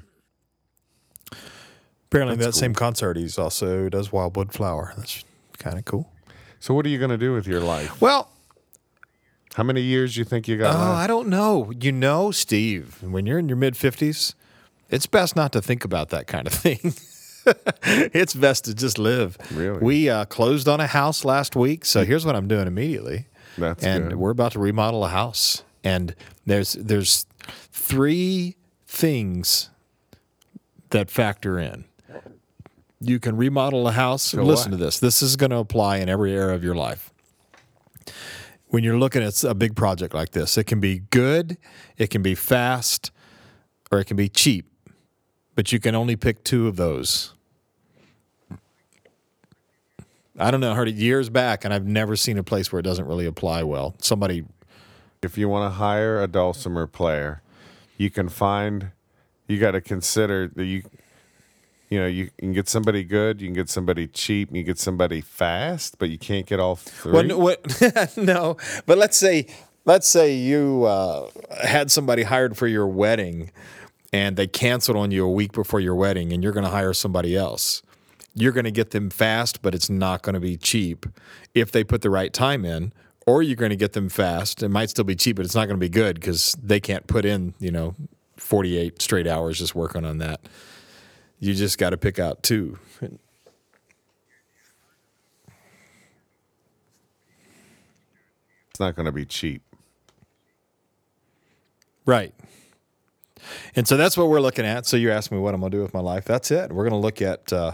[2.06, 4.92] apparently that that's same concert he's also does Wildwood Flower.
[4.96, 5.24] That's
[5.58, 6.10] kind of cool.
[6.60, 8.00] So what are you gonna do with your life?
[8.00, 8.30] Well,
[9.54, 10.74] How many years do you think you got?
[10.74, 10.98] oh, left?
[10.98, 11.72] I don't know.
[11.80, 14.34] You know, Steve, when you're in your mid fifties,
[14.90, 16.94] it's best not to think about that kind of thing.
[17.82, 19.36] it's best to just live.
[19.52, 19.78] Really?
[19.78, 23.26] We uh, closed on a house last week, so here's what I'm doing immediately.
[23.56, 24.18] That's and good.
[24.18, 25.64] we're about to remodel a house.
[25.84, 26.14] And
[26.46, 27.26] there's there's
[27.70, 28.56] three
[28.86, 29.70] things
[30.90, 31.84] that factor in.
[33.00, 34.34] You can remodel a house.
[34.34, 34.78] Listen what?
[34.78, 34.98] to this.
[34.98, 37.12] This is going to apply in every area of your life.
[38.66, 41.56] When you're looking at a big project like this, it can be good,
[41.96, 43.12] it can be fast,
[43.90, 44.66] or it can be cheap.
[45.54, 47.34] But you can only pick two of those.
[50.38, 50.72] I don't know.
[50.72, 53.26] I heard it years back, and I've never seen a place where it doesn't really
[53.26, 53.94] apply well.
[53.98, 54.44] Somebody
[55.22, 57.42] if you want to hire a dulcimer player,
[57.96, 58.92] you can find.
[59.46, 60.82] You got to consider that you,
[61.88, 64.78] you know, you can get somebody good, you can get somebody cheap, you can get
[64.78, 67.12] somebody fast, but you can't get all three.
[67.12, 69.46] Well, no, what, no, but let's say
[69.86, 71.30] let's say you uh,
[71.64, 73.50] had somebody hired for your wedding,
[74.12, 76.92] and they canceled on you a week before your wedding, and you're going to hire
[76.92, 77.82] somebody else.
[78.34, 81.06] You're going to get them fast, but it's not going to be cheap
[81.54, 82.92] if they put the right time in.
[83.26, 84.62] Or you're going to get them fast.
[84.62, 87.06] It might still be cheap, but it's not going to be good because they can't
[87.06, 87.94] put in, you know,
[88.38, 90.40] 48 straight hours just working on that.
[91.38, 92.78] You just got to pick out two.
[93.02, 93.18] it's
[98.80, 99.62] not going to be cheap.
[102.06, 102.32] Right.
[103.74, 104.86] And so that's what we're looking at.
[104.86, 106.24] So you asked me what I'm going to do with my life.
[106.24, 106.72] That's it.
[106.72, 107.72] We're going to look at, uh,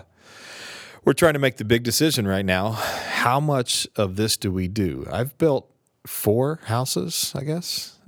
[1.04, 2.72] we're trying to make the big decision right now.
[2.72, 5.06] How much of this do we do?
[5.10, 5.70] I've built
[6.06, 7.98] four houses, I guess.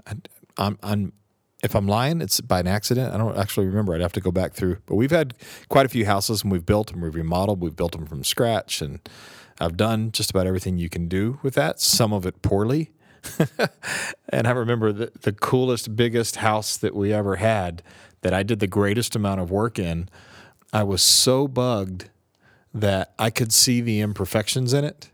[0.56, 1.12] I'm, I'm,
[1.62, 3.14] if I'm lying, it's by an accident.
[3.14, 3.94] I don't actually remember.
[3.94, 4.78] I'd have to go back through.
[4.86, 5.34] But we've had
[5.68, 8.80] quite a few houses and we've built them, we've remodeled, we've built them from scratch.
[8.80, 9.06] And
[9.60, 12.92] I've done just about everything you can do with that, some of it poorly.
[14.28, 17.82] and I remember the, the coolest, biggest house that we ever had
[18.22, 20.08] that I did the greatest amount of work in.
[20.72, 22.08] I was so bugged
[22.80, 25.10] that I could see the imperfections in it.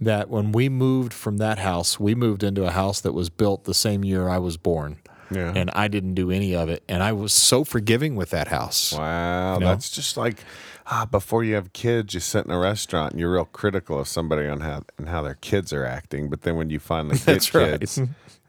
[0.00, 3.64] That when we moved from that house, we moved into a house that was built
[3.64, 4.98] the same year I was born.
[5.30, 5.52] Yeah.
[5.54, 6.82] And I didn't do any of it.
[6.88, 8.92] And I was so forgiving with that house.
[8.92, 9.66] Wow, know?
[9.66, 10.38] that's just like
[10.86, 14.08] ah, before you have kids, you sit in a restaurant and you're real critical of
[14.08, 16.28] somebody on how and how their kids are acting.
[16.28, 17.80] But then when you finally get That's right.
[17.80, 18.00] kids,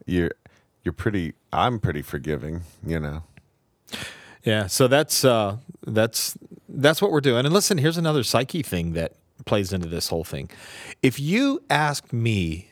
[0.06, 0.32] you're
[0.84, 1.34] you're pretty.
[1.52, 3.24] I'm pretty forgiving, you know.
[4.44, 6.38] Yeah, so that's uh, that's
[6.82, 7.46] that's what we're doing.
[7.46, 9.14] And listen, here's another psyche thing that
[9.46, 10.50] plays into this whole thing.
[11.04, 12.70] If you asked me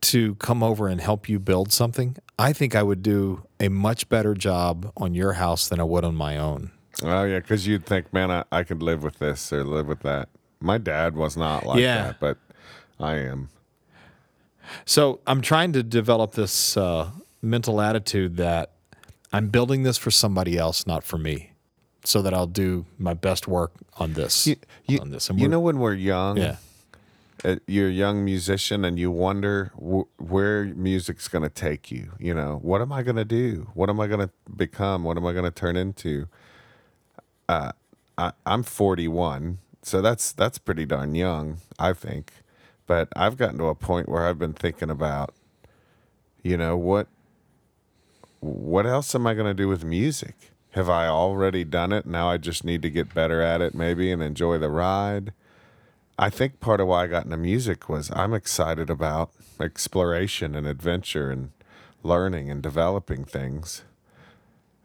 [0.00, 4.08] to come over and help you build something, I think I would do a much
[4.08, 6.70] better job on your house than I would on my own.
[7.02, 10.00] Oh yeah, because you'd think, man, I, I could live with this or live with
[10.00, 10.28] that.
[10.60, 12.02] My dad was not like Yeah.
[12.04, 12.38] that, but
[12.98, 13.48] I am.
[14.84, 18.72] So I'm trying to develop this uh, mental attitude that
[19.32, 21.52] I'm building this for somebody else, not for me,
[22.04, 24.46] so that I'll do my best work on this.
[24.46, 24.56] You,
[24.86, 26.56] you, on this, you know when we're young, yeah,
[27.44, 32.12] uh, you're a young musician and you wonder w- where music's going to take you.
[32.18, 33.70] You know, what am I going to do?
[33.74, 35.04] What am I going to become?
[35.04, 36.28] What am I going to turn into?
[37.48, 37.72] Uh,
[38.16, 42.32] I, I'm 41, so that's that's pretty darn young, I think.
[42.86, 45.34] But I've gotten to a point where I've been thinking about,
[46.42, 47.06] you know, what
[48.40, 50.52] what else am I going to do with music?
[50.72, 52.06] Have I already done it?
[52.06, 55.32] Now I just need to get better at it, maybe, and enjoy the ride.
[56.18, 60.66] I think part of why I got into music was I'm excited about exploration and
[60.66, 61.50] adventure and
[62.02, 63.84] learning and developing things.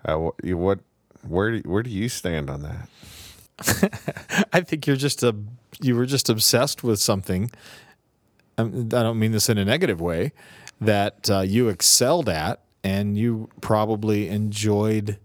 [0.06, 0.80] Uh, what,
[1.28, 4.48] where, do, where do you stand on that?
[4.54, 5.36] I think you're just a
[5.82, 7.52] you were just obsessed with something.
[8.58, 10.34] Um, I don't mean this in a negative way.
[10.80, 15.17] That uh, you excelled at, and you probably enjoyed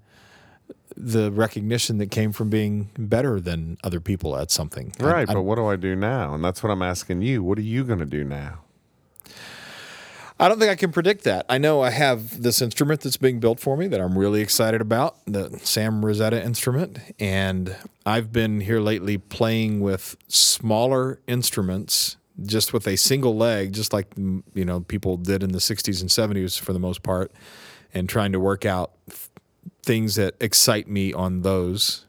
[1.00, 4.92] the recognition that came from being better than other people at something.
[4.98, 6.34] Right, I, but what do I do now?
[6.34, 7.42] And that's what I'm asking you.
[7.42, 8.60] What are you going to do now?
[10.40, 11.46] I don't think I can predict that.
[11.48, 14.80] I know I have this instrument that's being built for me that I'm really excited
[14.80, 16.98] about, the Sam Rizzetta instrument.
[17.18, 17.74] And
[18.06, 24.06] I've been here lately playing with smaller instruments just with a single leg, just like
[24.16, 27.32] you know people did in the 60s and 70s for the most part,
[27.92, 28.92] and trying to work out
[29.82, 32.04] things that excite me on those.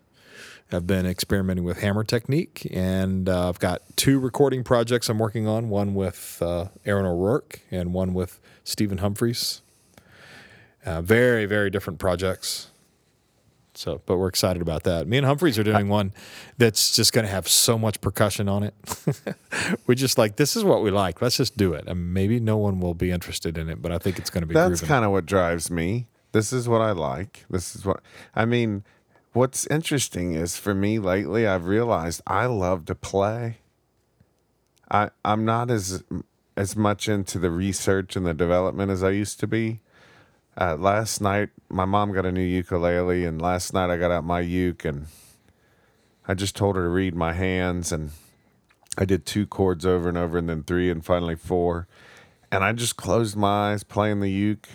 [0.72, 5.48] I've been experimenting with hammer technique, and uh, I've got two recording projects I'm working
[5.48, 5.70] on.
[5.70, 9.62] One with uh, Aaron O'Rourke, and one with Stephen Humphreys.
[10.86, 12.68] Uh, very, very different projects.
[13.74, 15.08] So, but we're excited about that.
[15.08, 16.12] Me and Humphreys are doing one
[16.58, 18.74] that's just going to have so much percussion on it.
[19.88, 21.22] we're just like, this is what we like.
[21.22, 21.88] Let's just do it.
[21.88, 24.48] And maybe no one will be interested in it, but I think it's going to
[24.48, 24.54] be.
[24.54, 26.08] That's kind of what drives me.
[26.32, 27.46] This is what I like.
[27.50, 28.02] This is what
[28.36, 28.84] I mean.
[29.34, 33.58] What's interesting is for me lately, I've realized I love to play.
[34.90, 36.04] I I'm not as
[36.58, 39.82] as much into the research and the development as I used to be.
[40.60, 44.26] Uh, last night, my mom got a new ukulele, and last night I got out
[44.26, 45.08] my uke and
[46.30, 48.12] I just told her to read my hands, and
[48.96, 51.88] I did two chords over and over, and then three, and finally four.
[52.52, 54.70] And I just closed my eyes, playing the uke,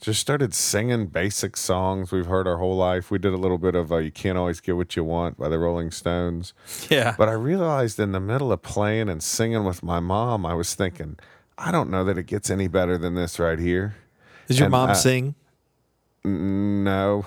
[0.00, 3.10] just started singing basic songs we've heard our whole life.
[3.10, 5.48] We did a little bit of uh, "You Can't Always Get What You Want" by
[5.48, 6.54] the Rolling Stones.
[6.88, 7.14] yeah.
[7.18, 10.74] But I realized in the middle of playing and singing with my mom, I was
[10.74, 11.18] thinking,
[11.56, 13.96] I don't know that it gets any better than this right here.
[14.46, 15.34] Does your and mom I- sing?
[16.24, 17.24] No,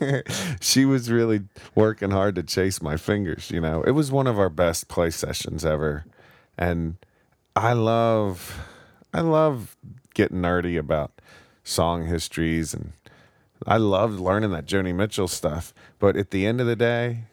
[0.60, 1.42] she was really
[1.74, 3.50] working hard to chase my fingers.
[3.50, 6.04] You know, it was one of our best play sessions ever,
[6.58, 6.96] and
[7.54, 8.58] I love,
[9.12, 9.76] I love
[10.14, 11.12] getting nerdy about
[11.62, 12.92] song histories, and
[13.66, 15.72] I loved learning that Joni Mitchell stuff.
[15.98, 17.24] But at the end of the day,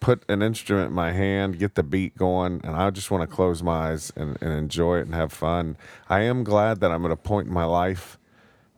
[0.00, 3.34] put an instrument in my hand, get the beat going, and I just want to
[3.34, 5.76] close my eyes and, and enjoy it and have fun.
[6.08, 8.18] I am glad that I'm at a point in my life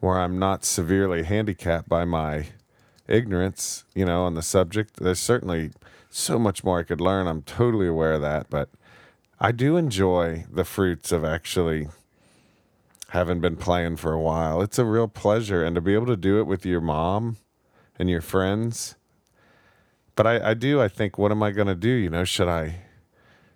[0.00, 2.46] where I'm not severely handicapped by my
[3.08, 4.96] ignorance, you know, on the subject.
[4.96, 5.72] There's certainly
[6.10, 7.26] so much more I could learn.
[7.26, 8.68] I'm totally aware of that, but
[9.40, 11.88] I do enjoy the fruits of actually
[13.10, 14.60] having been playing for a while.
[14.60, 17.36] It's a real pleasure and to be able to do it with your mom
[17.98, 18.96] and your friends.
[20.14, 21.90] But I, I do, I think, what am I going to do?
[21.90, 22.80] You know, should I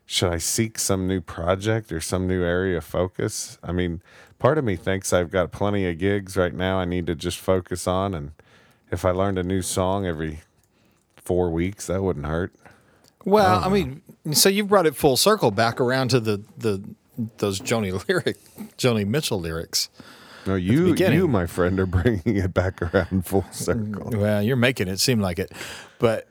[0.06, 3.58] should I seek some new project or some new area of focus?
[3.62, 4.02] I mean,
[4.40, 7.38] part of me thinks I've got plenty of gigs right now I need to just
[7.38, 8.12] focus on.
[8.12, 8.32] And
[8.90, 10.40] if I learned a new song every
[11.14, 12.52] four weeks, that wouldn't hurt.
[13.24, 16.82] Well, I mean, so you've brought it full circle back around to the the
[17.38, 18.37] those Joni lyric,
[18.76, 19.88] Joni Mitchell lyrics.
[20.46, 24.11] No, you, you, my friend, are bringing it back around full circle.
[24.18, 25.52] Well, you're making it seem like it,
[25.98, 26.27] but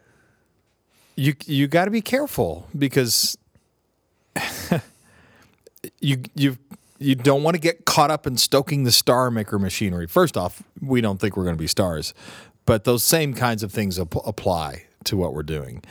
[1.15, 3.37] you you got to be careful because
[6.01, 6.57] you you
[6.97, 10.07] you don't want to get caught up in stoking the star maker machinery.
[10.07, 12.13] First off, we don't think we're going to be stars,
[12.65, 15.83] but those same kinds of things ap- apply to what we're doing.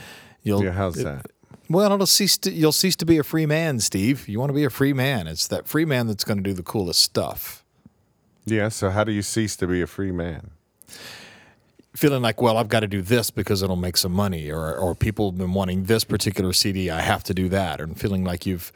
[0.42, 1.26] You'll Yeah, how's that?
[1.68, 4.26] Well, it'll cease to, you'll cease to be a free man, Steve.
[4.28, 5.26] You want to be a free man.
[5.26, 7.64] It's that free man that's going to do the coolest stuff.
[8.46, 10.50] Yeah, so how do you cease to be a free man?
[11.94, 14.94] Feeling like, well, I've got to do this because it'll make some money, or or
[14.94, 18.46] people have been wanting this particular CD, I have to do that, and feeling like
[18.46, 18.72] you've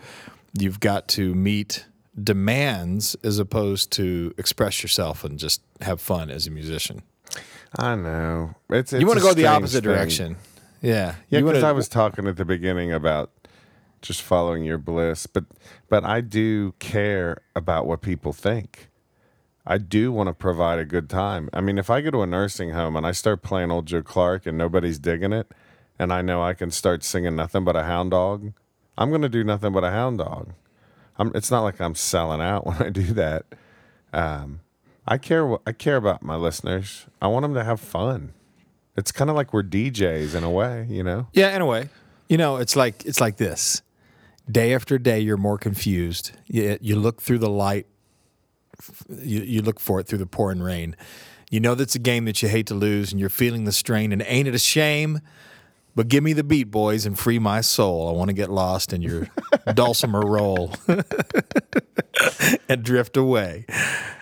[0.58, 1.86] you've got to meet
[2.20, 7.02] demands as opposed to express yourself and just have fun as a musician.
[7.78, 8.54] I know.
[8.68, 9.92] It's, it's you want to go the opposite thing.
[9.92, 10.36] direction.
[10.82, 11.14] Yeah.
[11.28, 13.30] Yeah, You because I was talking at the beginning about
[14.02, 15.44] just following your bliss, but
[15.88, 18.88] but I do care about what people think.
[19.64, 21.48] I do want to provide a good time.
[21.52, 24.02] I mean, if I go to a nursing home and I start playing old Joe
[24.02, 25.52] Clark and nobody's digging it,
[26.00, 28.52] and I know I can start singing nothing but a hound dog,
[28.98, 30.52] I'm going to do nothing but a hound dog.
[31.16, 33.46] I'm, it's not like I'm selling out when I do that.
[34.12, 34.60] Um,
[35.06, 35.56] I care.
[35.64, 37.06] I care about my listeners.
[37.20, 38.32] I want them to have fun.
[38.96, 41.28] It's kind of like we're DJs in a way, you know.
[41.32, 41.88] Yeah, in a way.
[42.28, 43.82] You know, it's like it's like this.
[44.50, 46.32] Day after day, you're more confused.
[46.46, 47.86] You, you look through the light.
[49.08, 50.96] You, you look for it through the pouring rain.
[51.50, 54.12] You know that's a game that you hate to lose, and you're feeling the strain.
[54.12, 55.20] And ain't it a shame?
[55.94, 58.08] But give me the beat, boys, and free my soul.
[58.08, 59.28] I want to get lost in your
[59.74, 60.74] dulcimer roll
[62.68, 63.66] and drift away.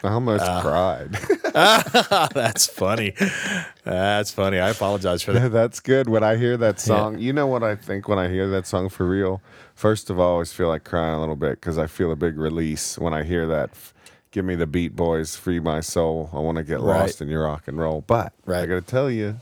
[0.02, 1.12] I almost uh, cried.
[2.34, 3.14] That's funny.
[3.84, 4.58] That's funny.
[4.58, 5.52] I apologize for that.
[5.52, 6.08] That's good.
[6.08, 8.88] When I hear that song, you know what I think when I hear that song
[8.88, 9.40] for real?
[9.74, 12.16] First of all, I always feel like crying a little bit because I feel a
[12.16, 13.70] big release when I hear that.
[14.32, 16.30] Give me the beat, boys, free my soul.
[16.32, 17.00] I want to get Right.
[17.00, 18.04] lost in your rock and roll.
[18.06, 19.40] But I got to tell you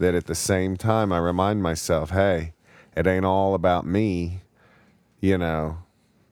[0.00, 2.52] that at the same time, I remind myself, hey,
[2.96, 4.40] it ain't all about me,
[5.20, 5.78] you know,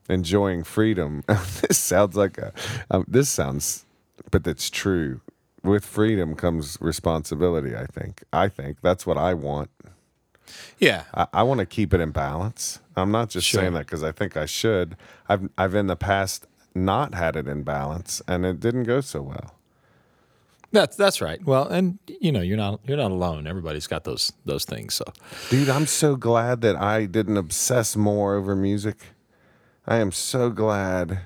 [0.09, 1.23] enjoying freedom.
[1.27, 2.51] this sounds like a,
[2.91, 3.85] um, this sounds,
[4.31, 5.21] but that's true.
[5.63, 8.23] With freedom comes responsibility, I think.
[8.33, 9.69] I think that's what I want.
[10.79, 11.03] Yeah.
[11.13, 12.79] I, I want to keep it in balance.
[12.95, 13.61] I'm not just Sure.
[13.61, 14.97] saying that because I think I should.
[15.27, 19.21] I've I've in the past not had it in balance, and it didn't go so
[19.21, 19.53] well.
[20.71, 21.43] That's that's right.
[21.43, 23.47] Well, and you know, you're not you're not alone.
[23.47, 24.93] Everybody's got those those things.
[24.93, 25.05] So
[25.49, 28.97] Dude, I'm so glad that I didn't obsess more over music.
[29.87, 31.21] I am so glad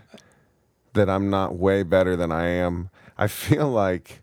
[0.94, 2.90] that I'm not way better than I am.
[3.18, 4.22] I feel like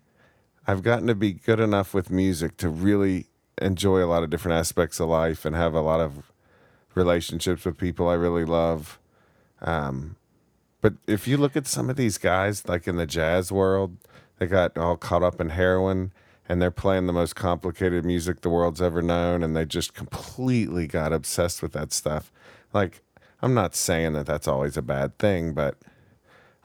[0.66, 3.26] I've gotten to be good enough with music to really
[3.60, 6.32] enjoy a lot of different aspects of life and have a lot of
[6.94, 8.98] relationships with people I really love.
[9.60, 10.16] Um,
[10.80, 13.96] but if you look at some of these guys, like in the jazz world,
[14.40, 16.12] they got all caught up in heroin
[16.48, 20.86] and they're playing the most complicated music the world's ever known and they just completely
[20.86, 22.32] got obsessed with that stuff.
[22.72, 23.02] Like,
[23.42, 25.76] I'm not saying that that's always a bad thing, but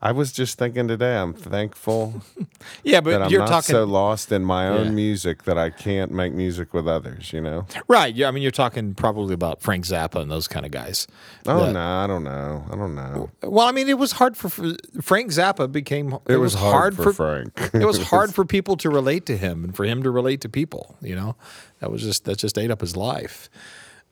[0.01, 2.21] I was just thinking today, I'm thankful
[2.83, 4.91] yeah, but I'm you're not talking so lost in my own Yeah.
[4.91, 7.65] music that I can't make music with others, you know?
[7.87, 8.13] right.
[8.13, 11.07] Yeah, I mean, you're talking probably about Frank Zappa and those kind of guys.
[11.47, 12.65] Oh, That- no, I don't know.
[12.71, 13.29] I don't know.
[13.41, 16.17] Well, I mean, it was hard for Frank Zappa became.
[16.27, 17.53] It, was hard for Frank.
[17.73, 20.49] it was hard for people to relate to him and for him to relate to
[20.49, 20.97] people.
[21.01, 21.35] You know,
[21.79, 23.49] that was just that just ate up his life.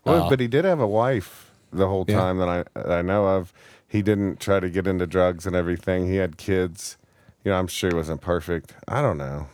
[0.05, 2.17] Well, uh, but he did have a wife the whole Yeah.
[2.17, 3.53] time that I that I know of.
[3.93, 6.07] He didn't try to get into drugs and everything.
[6.07, 6.97] He had kids.
[7.43, 8.73] You know, I'm sure he wasn't perfect.
[8.87, 9.49] I don't know.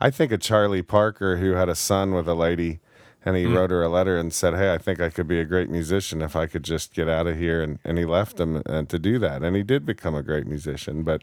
[0.00, 2.80] I think of Charlie Parker who had a son with a lady
[3.24, 3.54] and he mm.
[3.54, 6.20] wrote her a letter and said, Hey, I think I could be a great musician
[6.20, 8.98] if I could just get out of here and, and he left him and to
[8.98, 9.44] do that.
[9.44, 11.22] And he did become a great musician, but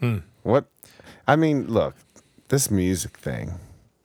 [0.00, 0.18] hmm.
[0.42, 0.64] what
[1.28, 1.94] I mean, look,
[2.48, 3.60] this music thing,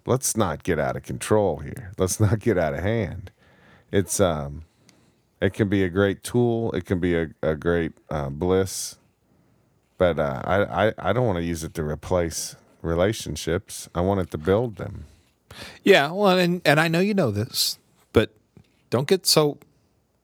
[0.05, 1.93] let's not get out of control here.
[1.97, 3.31] Let's not get out of hand.
[3.91, 4.65] It's um
[5.41, 8.97] it can be a great tool, it can be a, a great uh, bliss,
[9.97, 13.89] but uh, I, I, I don't want to use it to replace relationships.
[13.93, 15.05] I want it to build them.
[15.83, 17.79] Yeah, well, and and I know you know this,
[18.13, 18.31] but
[18.89, 19.57] don't get so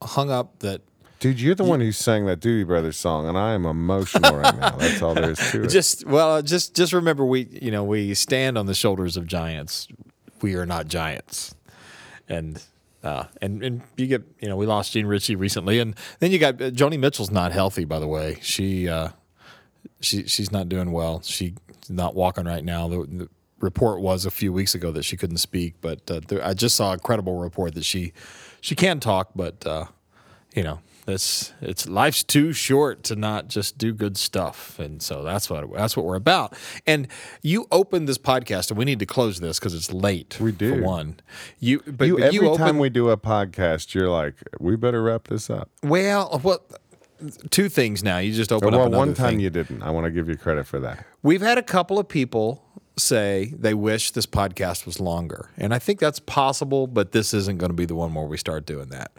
[0.02, 0.82] hung up that
[1.18, 4.56] Dude, you're the one who sang that Doobie Brothers song, and I am emotional right
[4.58, 4.76] now.
[4.76, 5.68] That's all there is to it.
[5.68, 9.88] just well, just just remember we you know we stand on the shoulders of giants.
[10.42, 11.54] We are not giants,
[12.28, 12.62] and.
[13.02, 16.38] Uh, and and you get you know we lost Jean Ritchie recently, and then you
[16.38, 18.38] got uh, Joni Mitchell's not healthy by the way.
[18.42, 19.10] She uh,
[20.00, 21.20] she she's not doing well.
[21.22, 21.52] She's
[21.88, 22.88] not walking right now.
[22.88, 23.28] The, the
[23.60, 26.76] report was a few weeks ago that she couldn't speak, but uh, there, I just
[26.76, 28.12] saw a credible report that she
[28.60, 29.86] she can talk, but uh,
[30.54, 35.22] you know it's it's life's too short to not just do good stuff, and so
[35.22, 36.54] that's what that's what we're about.
[36.86, 37.08] And
[37.42, 40.38] you opened this podcast, and we need to close this because it's late.
[40.40, 40.76] We do.
[40.76, 41.20] for one.
[41.58, 45.02] You but, you, every you opened, time we do a podcast, you're like, we better
[45.02, 45.70] wrap this up.
[45.82, 46.80] well, what
[47.50, 48.18] two things now?
[48.18, 49.40] You just opened well, up one time thing.
[49.40, 49.82] you didn't.
[49.82, 51.04] I want to give you credit for that.
[51.22, 52.62] We've had a couple of people
[52.98, 55.50] say they wish this podcast was longer.
[55.56, 58.38] And I think that's possible, but this isn't going to be the one where we
[58.38, 59.12] start doing that.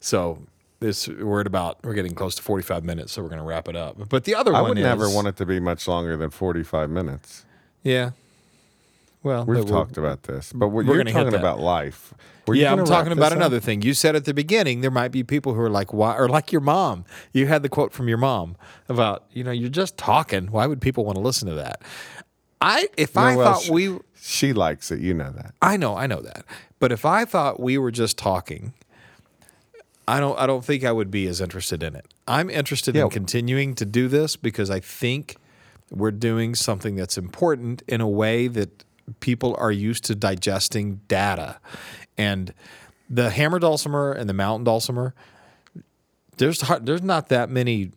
[0.00, 0.42] So
[0.80, 3.68] this we're at about we're getting close to 45 minutes, so we're going to wrap
[3.68, 4.08] it up.
[4.08, 6.30] But the other I one would is never want it to be much longer than
[6.30, 7.44] 45 minutes.
[7.82, 8.10] Yeah.
[9.22, 12.14] Well, We've talked about this, but what we're you're talking about life.
[12.46, 13.36] Were yeah, I'm talking about up?
[13.36, 13.82] another thing.
[13.82, 16.50] You said at the beginning there might be people who are like, "Why?" or like
[16.52, 17.04] your mom.
[17.34, 18.56] You had the quote from your mom
[18.88, 20.46] about, you know, you're just talking.
[20.50, 21.82] Why would people want to listen to that?
[22.62, 25.00] I if No, I well, thought she- we She likes it.
[25.00, 25.52] You know that.
[25.60, 26.46] I know, I know that.
[26.78, 28.72] But if I thought we were just talking,
[30.16, 32.06] I don't I don't think I would be as interested in it.
[32.26, 33.04] I'm interested Yeah.
[33.04, 35.36] in continuing to do this because I think
[35.92, 38.84] We're doing something that's important in a way that
[39.18, 41.58] people are used to digesting data.
[42.16, 42.54] And
[43.18, 45.14] the hammer dulcimer and the mountain dulcimer,
[46.36, 47.90] there's there's not that many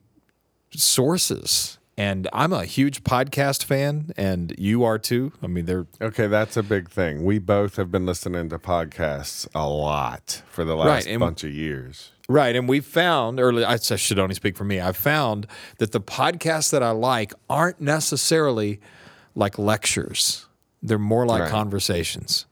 [0.76, 1.78] sources.
[1.96, 5.32] And I'm a huge podcast fan, and you are too.
[5.44, 7.24] I mean, they're Okay, that's a big thing.
[7.24, 11.52] We both have been listening to podcasts a lot for the last Right, bunch of
[11.52, 12.10] years.
[12.28, 12.56] Right.
[12.56, 14.82] And we found early, I should only speak for me.
[14.82, 15.46] I found
[15.78, 18.80] that the podcasts that I like aren't necessarily
[19.36, 20.48] like lectures,
[20.82, 21.52] they're more like Right.
[21.52, 22.46] conversations.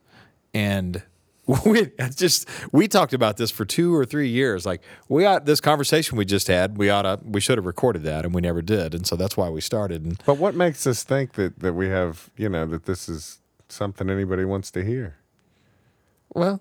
[0.54, 1.02] And
[1.66, 4.64] we just we talked about this for two or three years.
[4.64, 8.02] Like we ought this conversation we just had, we ought to we should have recorded
[8.04, 8.94] that and we never did.
[8.94, 10.04] And so that's why we started.
[10.04, 13.40] And But what makes us think that, that we have, you know, that this is
[13.68, 15.16] something anybody wants to hear?
[16.34, 16.60] well,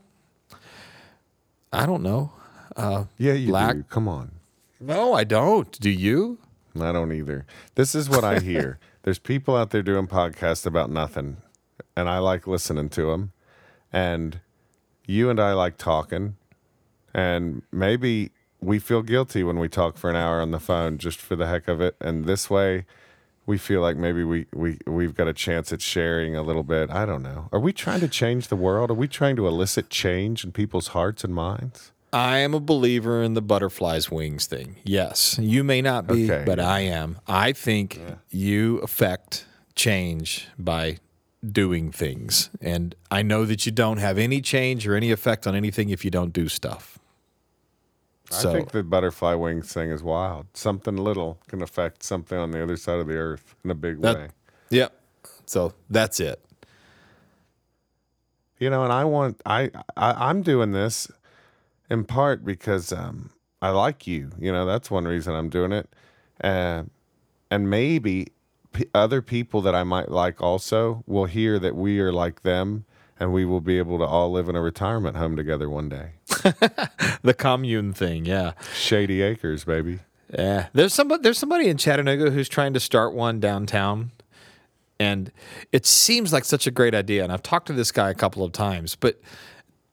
[1.72, 2.34] I don't know.
[2.76, 3.84] Uh, yeah, you Black- do.
[3.90, 4.32] Come on.
[4.80, 5.72] No, I don't.
[5.80, 6.40] Do you?
[6.80, 7.46] I don't either.
[7.76, 8.80] This is what I hear.
[9.04, 11.38] There's people out there doing podcasts about nothing,
[11.96, 13.32] and I like listening to them.
[13.94, 14.40] And
[15.06, 16.36] you and I like talking,
[17.14, 21.20] and maybe we feel guilty when we talk for an hour on the phone just
[21.20, 21.96] for the heck of it.
[22.00, 22.86] And this way,
[23.48, 26.92] we feel like maybe we, we, we've got a chance at sharing a little bit.
[26.92, 27.50] I don't know.
[27.52, 28.92] Are we trying to change the world?
[28.92, 31.92] Are we trying to elicit change in people's hearts and minds?
[32.14, 34.76] I am a believer in the butterfly's wings thing.
[34.84, 36.44] Yes, you may not be, Okay.
[36.46, 37.18] but I am.
[37.28, 38.00] I think
[38.30, 39.46] you affect
[39.76, 40.98] change by
[41.50, 42.50] doing things.
[42.62, 46.06] And I know that you don't have any change or any effect on anything if
[46.06, 47.00] you don't do stuff.
[48.30, 50.48] So I think the butterfly wings thing is wild.
[50.54, 54.02] Something little can affect something on the other side of the earth in a big
[54.02, 54.28] That- way.
[54.70, 54.88] yeah.
[55.46, 56.40] So that's it.
[58.60, 61.10] You know, and I want I, I I'm doing this
[61.90, 63.32] in part because um,
[63.62, 64.30] I like you.
[64.40, 65.90] You know, that's one reason I'm doing it,
[66.44, 66.84] uh,
[67.50, 68.28] and maybe
[68.74, 72.86] p- other people that I might like also will hear that we are like them,
[73.20, 76.12] and we will be able to all live in a retirement home together one day.
[77.24, 78.54] The commune thing, yeah.
[78.74, 80.00] Shady Acres, baby.
[80.34, 84.12] Yeah, there's somebody there's somebody in Chattanooga who's trying to start one downtown,
[85.00, 85.32] and
[85.72, 87.24] it seems like such a great idea.
[87.24, 89.20] And I've talked to this guy a couple of times, but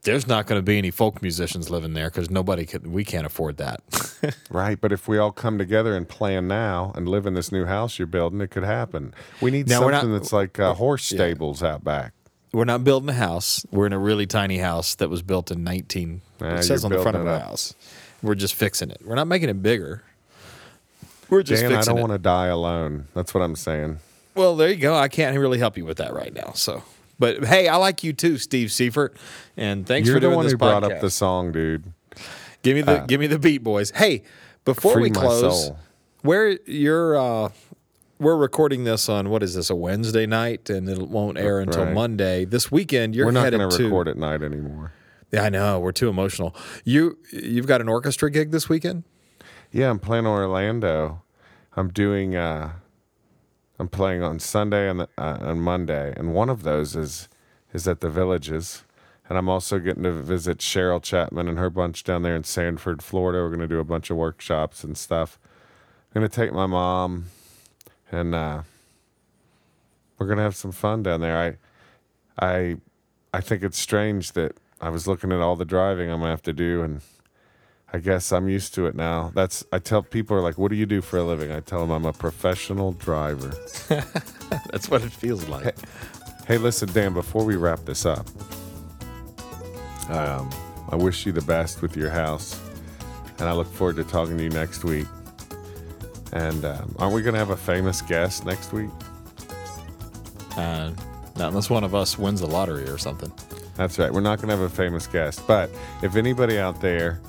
[0.03, 2.86] there's not going to be any folk musicians living there because nobody could.
[2.86, 3.80] We can't afford that.
[4.51, 7.66] Right, but if we all come together and plan now and live in this new
[7.66, 9.14] house you're building, it could happen.
[9.40, 12.14] We need Now, something not- that's like uh, horse stables out back.
[12.53, 13.64] We're not building a house.
[13.70, 16.22] We're in a really tiny house that was built in 19.
[16.40, 17.76] Ah, it says on the front of our house.
[18.22, 19.03] We're just fixing it.
[19.05, 20.03] We're not making it bigger.
[21.30, 23.07] We're just Dan, I don't want to die alone.
[23.14, 23.99] That's what I'm saying.
[24.34, 24.96] Well, there you go.
[24.96, 26.53] I can't really help you with that right now.
[26.55, 26.82] So,
[27.19, 29.16] but hey, I like you too, Steve Seifert,
[29.57, 31.93] and thanks You're for the doing one this who brought up the song, dude.
[32.62, 33.91] Give me the give me the beat, boys.
[33.93, 34.23] Hey,
[34.64, 35.71] before we close,
[36.23, 37.51] where you're uh,
[38.19, 41.85] we're recording this on what is this a Wednesday night, and it won't air until
[41.85, 41.95] Right.
[41.95, 42.45] Monday.
[42.45, 43.85] This weekend, you're We're not going to to.
[43.85, 44.93] record at night anymore.
[45.31, 46.55] Yeah, I know we're too emotional.
[46.85, 49.05] You you've got an orchestra gig this weekend.
[49.71, 51.23] Yeah, I'm playing Orlando.
[51.77, 52.35] I'm doing.
[52.35, 52.73] Uh,
[53.79, 57.29] I'm playing on Sunday and uh, on Monday, and one of those is
[57.72, 58.85] is at the Villages,
[59.29, 63.03] and I'm also getting to visit Cheryl Chapman and her bunch down there in Sanford,
[63.03, 63.39] Florida.
[63.39, 65.39] We're to do a bunch of workshops and stuff.
[66.14, 67.26] I'm to take my mom,
[68.11, 68.62] and uh,
[70.18, 71.39] we're to have some fun down there.
[72.41, 72.76] I, I,
[73.35, 76.43] I think it's strange that I was looking at all the driving I'm to have
[76.43, 77.03] to do, and
[77.91, 79.32] I guess I'm used to it now.
[79.34, 81.80] That's I tell people are like, "What do you do for a living?" I tell
[81.80, 83.55] them I'm a professional driver.
[84.70, 85.74] That's what it feels like.
[86.47, 87.14] Hey, listen, Dan.
[87.14, 88.26] Before we wrap this up,
[90.11, 90.51] um,
[90.91, 92.61] I wish you the best with your house,
[93.39, 95.07] and I look forward to talking to you next week.
[96.32, 98.91] And um, aren't we going to have a famous guest next week?
[100.59, 100.91] Uh,
[101.36, 103.32] not unless one of us wins the lottery or something.
[103.76, 104.12] That's right.
[104.12, 105.70] We're not going to have a famous guest, but
[106.03, 107.20] if anybody out there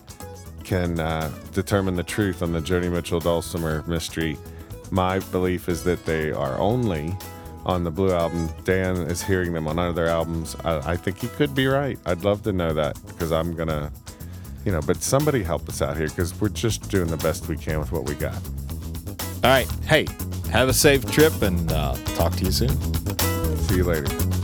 [0.70, 4.38] can uh, determine the truth on the Joni Mitchell Dulcimer mystery,
[4.92, 7.18] my belief is that they are only
[7.66, 8.48] on the Blue album.
[8.66, 10.56] Dan is hearing them on other albums.
[10.64, 11.98] I, I think he could be right.
[12.06, 13.92] I'd love to know that because I'm gonna,
[14.64, 14.80] you know.
[14.80, 17.92] But somebody help us out here because we're just doing the best we can with
[17.92, 18.40] what we got.
[19.44, 19.68] All right.
[19.86, 20.06] Hey,
[20.52, 22.78] have a safe trip and uh, talk to you soon.
[23.58, 24.39] See you later.